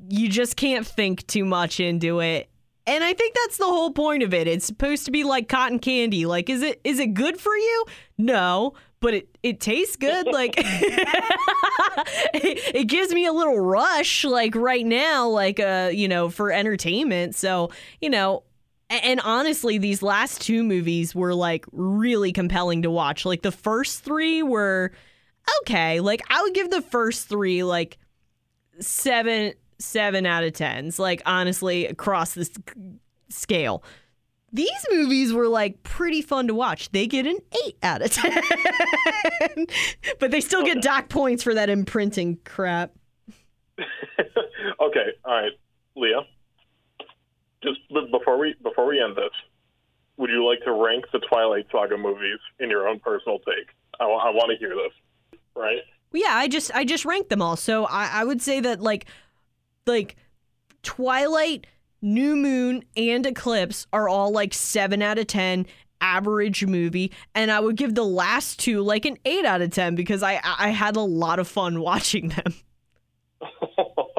You 0.09 0.29
just 0.29 0.57
can't 0.57 0.85
think 0.85 1.25
too 1.25 1.43
much 1.43 1.79
into 1.79 2.21
it. 2.21 2.50
And 2.87 3.03
I 3.03 3.13
think 3.13 3.35
that's 3.35 3.57
the 3.57 3.65
whole 3.65 3.91
point 3.91 4.23
of 4.23 4.33
it. 4.33 4.47
It's 4.47 4.65
supposed 4.65 5.05
to 5.05 5.11
be 5.11 5.23
like 5.23 5.47
cotton 5.47 5.79
candy. 5.79 6.25
Like 6.25 6.49
is 6.49 6.61
it 6.61 6.81
is 6.83 6.99
it 6.99 7.13
good 7.13 7.39
for 7.39 7.55
you? 7.55 7.85
No, 8.17 8.73
but 8.99 9.13
it 9.13 9.37
it 9.43 9.59
tastes 9.59 9.95
good 9.95 10.25
like 10.31 10.55
it, 10.57 10.65
it 12.75 12.87
gives 12.87 13.13
me 13.13 13.25
a 13.25 13.33
little 13.33 13.59
rush 13.59 14.23
like 14.23 14.55
right 14.55 14.85
now 14.85 15.27
like 15.27 15.59
uh 15.59 15.89
you 15.93 16.07
know 16.07 16.29
for 16.29 16.51
entertainment. 16.51 17.35
So, 17.35 17.69
you 18.01 18.09
know, 18.09 18.43
a- 18.89 18.93
and 19.05 19.19
honestly, 19.21 19.77
these 19.77 20.01
last 20.01 20.41
two 20.41 20.63
movies 20.63 21.13
were 21.13 21.33
like 21.35 21.65
really 21.71 22.31
compelling 22.31 22.81
to 22.81 22.89
watch. 22.91 23.25
Like 23.25 23.41
the 23.43 23.51
first 23.51 24.03
three 24.03 24.41
were 24.43 24.91
okay. 25.61 25.99
Like 25.99 26.21
I 26.29 26.41
would 26.41 26.53
give 26.53 26.71
the 26.71 26.81
first 26.81 27.27
three 27.27 27.63
like 27.63 27.97
seven 28.79 29.53
seven 29.81 30.25
out 30.25 30.43
of 30.43 30.53
tens. 30.53 30.99
Like 30.99 31.21
honestly, 31.25 31.85
across 31.85 32.33
the 32.33 32.49
scale. 33.29 33.83
These 34.53 34.85
movies 34.91 35.31
were 35.31 35.47
like 35.47 35.81
pretty 35.83 36.21
fun 36.21 36.47
to 36.47 36.53
watch. 36.53 36.91
They 36.91 37.07
get 37.07 37.25
an 37.25 37.37
eight 37.65 37.77
out 37.83 38.01
of 38.01 38.11
ten, 38.11 38.41
but 40.19 40.31
they 40.31 40.41
still 40.41 40.63
get 40.63 40.81
dock 40.81 41.07
points 41.07 41.41
for 41.41 41.53
that 41.53 41.69
imprinting 41.69 42.37
crap. 42.43 42.91
okay, 43.79 45.07
all 45.23 45.41
right, 45.41 45.51
Leah. 45.95 46.21
Just 47.63 47.79
before 48.11 48.37
we 48.37 48.55
before 48.61 48.87
we 48.87 49.01
end 49.01 49.15
this, 49.15 49.31
would 50.17 50.29
you 50.29 50.45
like 50.45 50.61
to 50.65 50.73
rank 50.73 51.05
the 51.13 51.19
Twilight 51.19 51.67
Saga 51.71 51.97
movies 51.97 52.39
in 52.59 52.69
your 52.69 52.87
own 52.87 52.99
personal 52.99 53.39
take? 53.39 53.69
I, 53.99 54.05
want 54.05 54.51
to 54.51 54.57
hear 54.57 54.75
this. 54.75 55.39
Right? 55.55 55.79
Yeah, 56.11 56.35
I 56.35 56.47
just 56.47 56.71
I 56.75 56.85
just 56.85 57.05
ranked 57.05 57.29
them 57.29 57.41
all. 57.41 57.55
So 57.55 57.85
I, 57.85 58.07
I 58.07 58.23
would 58.23 58.41
say 58.41 58.59
that 58.59 58.81
like 58.81 59.05
like 59.85 60.15
Twilight, 60.83 61.67
New 62.01 62.35
Moon, 62.35 62.83
and 62.95 63.25
Eclipse 63.25 63.87
are 63.93 64.09
all 64.09 64.31
like 64.31 64.53
seven 64.53 65.01
out 65.01 65.19
of 65.19 65.27
ten 65.27 65.65
average 66.01 66.65
movie, 66.65 67.11
and 67.35 67.51
I 67.51 67.59
would 67.59 67.77
give 67.77 67.95
the 67.95 68.05
last 68.05 68.59
two 68.59 68.81
like 68.81 69.05
an 69.05 69.17
eight 69.25 69.45
out 69.45 69.61
of 69.61 69.71
ten 69.71 69.95
because 69.95 70.23
I 70.23 70.39
I 70.43 70.69
had 70.69 70.95
a 70.95 71.01
lot 71.01 71.39
of 71.39 71.47
fun 71.47 71.79
watching 71.81 72.29
them. 72.29 72.53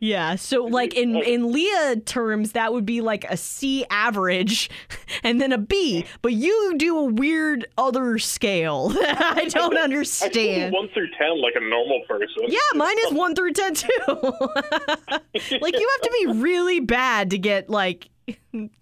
Yeah, 0.00 0.36
so 0.36 0.64
like 0.64 0.94
in 0.94 1.16
in 1.16 1.52
Leah 1.52 1.96
terms, 1.96 2.52
that 2.52 2.72
would 2.72 2.86
be 2.86 3.00
like 3.00 3.24
a 3.24 3.36
C 3.36 3.84
average, 3.90 4.70
and 5.22 5.40
then 5.40 5.52
a 5.52 5.58
B. 5.58 6.04
But 6.22 6.32
you 6.32 6.74
do 6.76 6.98
a 6.98 7.04
weird 7.04 7.66
other 7.78 8.18
scale 8.18 8.92
I 9.00 9.48
don't 9.50 9.76
I 9.76 9.82
understand. 9.82 10.36
you 10.36 10.78
one 10.78 10.88
through 10.92 11.08
ten 11.18 11.40
like 11.40 11.54
a 11.56 11.60
normal 11.60 12.02
person. 12.08 12.44
Yeah, 12.48 12.58
mine 12.74 12.96
is 13.06 13.12
one 13.12 13.34
through 13.34 13.52
ten 13.52 13.74
too. 13.74 13.88
like 14.08 15.78
you 15.78 15.90
have 15.90 16.02
to 16.02 16.10
be 16.22 16.26
really 16.40 16.80
bad 16.80 17.30
to 17.30 17.38
get 17.38 17.70
like 17.70 18.08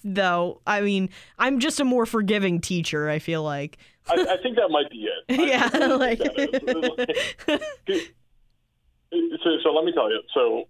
though. 0.02 0.60
I 0.66 0.80
mean, 0.80 1.10
I'm 1.38 1.60
just 1.60 1.80
a 1.80 1.84
more 1.84 2.06
forgiving 2.06 2.60
teacher, 2.60 3.08
I 3.08 3.18
feel 3.18 3.42
like. 3.42 3.78
I, 4.06 4.14
I 4.14 4.36
think 4.42 4.56
that 4.56 4.68
might 4.70 4.90
be 4.90 5.06
it. 5.06 5.24
I 5.28 5.44
Yeah, 5.44 5.86
like 5.96 6.18
so, 9.42 9.50
so 9.62 9.72
let 9.72 9.84
me 9.84 9.92
tell 9.92 10.10
you. 10.10 10.20
So 10.34 10.68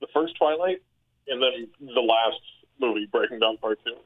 the 0.00 0.06
first 0.12 0.36
Twilight 0.36 0.82
and 1.28 1.42
then 1.42 1.68
the 1.80 2.00
last 2.00 2.40
movie, 2.80 3.06
Breaking 3.10 3.38
Dawn 3.38 3.56
Part 3.58 3.78
Two, 3.84 3.96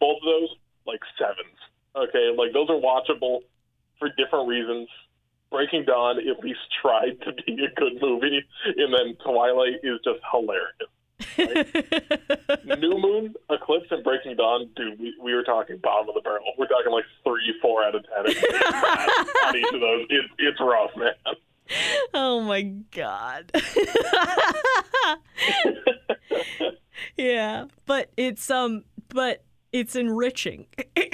both 0.00 0.18
of 0.18 0.24
those 0.24 0.56
like 0.86 1.00
sevens. 1.18 1.58
Okay, 1.96 2.34
like 2.36 2.52
those 2.52 2.68
are 2.70 2.80
watchable 2.80 3.40
for 3.98 4.08
different 4.16 4.48
reasons. 4.48 4.88
Breaking 5.50 5.84
Dawn 5.84 6.18
at 6.18 6.44
least 6.44 6.60
tried 6.82 7.20
to 7.22 7.32
be 7.32 7.64
a 7.64 7.74
good 7.78 8.00
movie, 8.00 8.42
and 8.76 8.94
then 8.94 9.16
Twilight 9.24 9.80
is 9.82 9.98
just 10.04 10.20
hilarious. 10.30 10.90
New 12.80 12.98
Moon, 12.98 13.34
Eclipse, 13.50 13.86
and 13.90 14.02
Breaking 14.02 14.36
Dawn, 14.36 14.70
dude, 14.74 14.98
we, 14.98 15.14
we 15.22 15.34
were 15.34 15.42
talking 15.42 15.76
bottom 15.78 16.08
of 16.08 16.14
the 16.14 16.22
barrel. 16.22 16.44
We're 16.58 16.66
talking 16.66 16.92
like 16.92 17.04
three, 17.24 17.54
four 17.60 17.84
out 17.84 17.94
of 17.94 18.04
ten 18.04 18.26
on 18.26 19.56
each 19.56 19.74
of 19.74 19.80
those. 19.80 20.06
It, 20.08 20.24
it's 20.38 20.60
rough, 20.60 20.90
man. 20.96 21.12
Oh 22.14 22.40
my 22.40 22.62
god. 22.62 23.52
yeah, 27.16 27.66
but 27.86 28.10
it's 28.16 28.50
um 28.50 28.84
but 29.08 29.44
it's 29.72 29.96
enriching. 29.96 30.66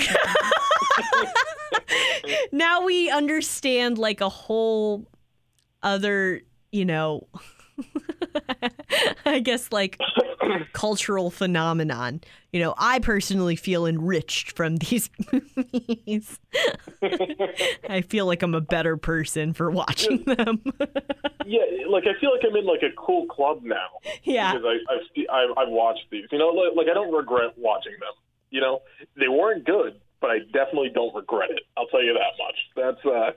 now 2.53 2.85
we 2.85 3.11
understand 3.11 3.99
like 3.99 4.21
a 4.21 4.29
whole 4.29 5.07
other, 5.83 6.43
you 6.73 6.85
know, 6.85 7.27
I 9.27 9.41
guess 9.41 9.73
like 9.73 9.99
cultural 10.73 11.31
phenomenon. 11.31 12.21
You 12.53 12.61
know, 12.61 12.75
I 12.79 12.99
personally 13.01 13.57
feel 13.57 13.87
enriched 13.87 14.57
from 14.57 14.77
these 14.77 15.11
movies. 15.33 16.39
I 17.89 18.03
feel 18.03 18.27
like 18.27 18.43
I'm 18.43 18.55
a 18.55 18.61
better 18.61 18.97
person 18.97 19.53
for 19.53 19.71
watching 19.71 20.25
them. 20.25 20.62
Yeah, 21.44 21.61
like 21.88 22.05
I 22.05 22.19
feel 22.21 22.33
like 22.33 22.42
I'm 22.48 22.57
in 22.57 22.67
like 22.67 22.83
a 22.83 22.94
cool 22.96 23.27
club 23.27 23.61
now 23.63 23.88
yeah. 24.25 24.53
because 24.53 24.67
I, 24.67 24.94
I've, 24.94 25.27
I've 25.31 25.59
I've 25.59 25.69
watched 25.69 26.07
these. 26.11 26.27
You 26.33 26.38
know, 26.38 26.48
like, 26.48 26.77
like 26.77 26.87
I 26.90 26.94
don't 26.94 27.13
regret 27.13 27.55
watching 27.57 27.92
them. 28.00 28.13
You 28.50 28.61
know, 28.61 28.83
they 29.19 29.29
weren't 29.29 29.65
good, 29.65 30.00
but 30.21 30.31
I 30.31 30.38
definitely 30.53 30.90
don't 30.94 31.15
regret 31.15 31.50
it. 31.50 31.63
I'll 31.77 31.87
tell 31.88 32.03
you 32.03 32.15
that 32.15 32.33
much. 32.42 32.57
That's 32.75 33.07
uh, 33.07 33.33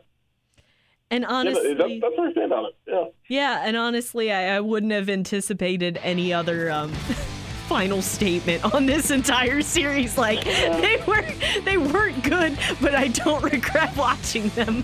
And 1.12 1.24
yeah, 1.24 1.34
honestly, 1.34 1.74
that, 1.74 1.99
that's 2.01 2.18
where 2.18 2.30
I 2.30 2.32
stand 2.32 2.53
on 2.53 2.66
it. 2.66 2.76
Yeah. 2.88 3.05
yeah, 3.28 3.64
and 3.66 3.76
honestly, 3.76 4.32
I, 4.32 4.57
I 4.57 4.60
wouldn't 4.60 4.91
have 4.91 5.10
anticipated 5.10 5.99
any 6.03 6.32
other 6.34 6.70
um, 6.72 6.91
final 7.68 8.01
statement 8.01 8.74
on 8.74 8.86
this 8.86 9.10
entire 9.10 9.62
series. 9.62 10.18
Like 10.18 10.43
they 10.43 11.03
were, 11.07 11.26
they 11.64 11.78
weren't 11.78 12.24
good, 12.24 12.57
but 12.80 12.93
I 12.93 13.07
don't 13.07 13.43
regret 13.51 13.95
watching 13.95 14.49
them. 14.49 14.84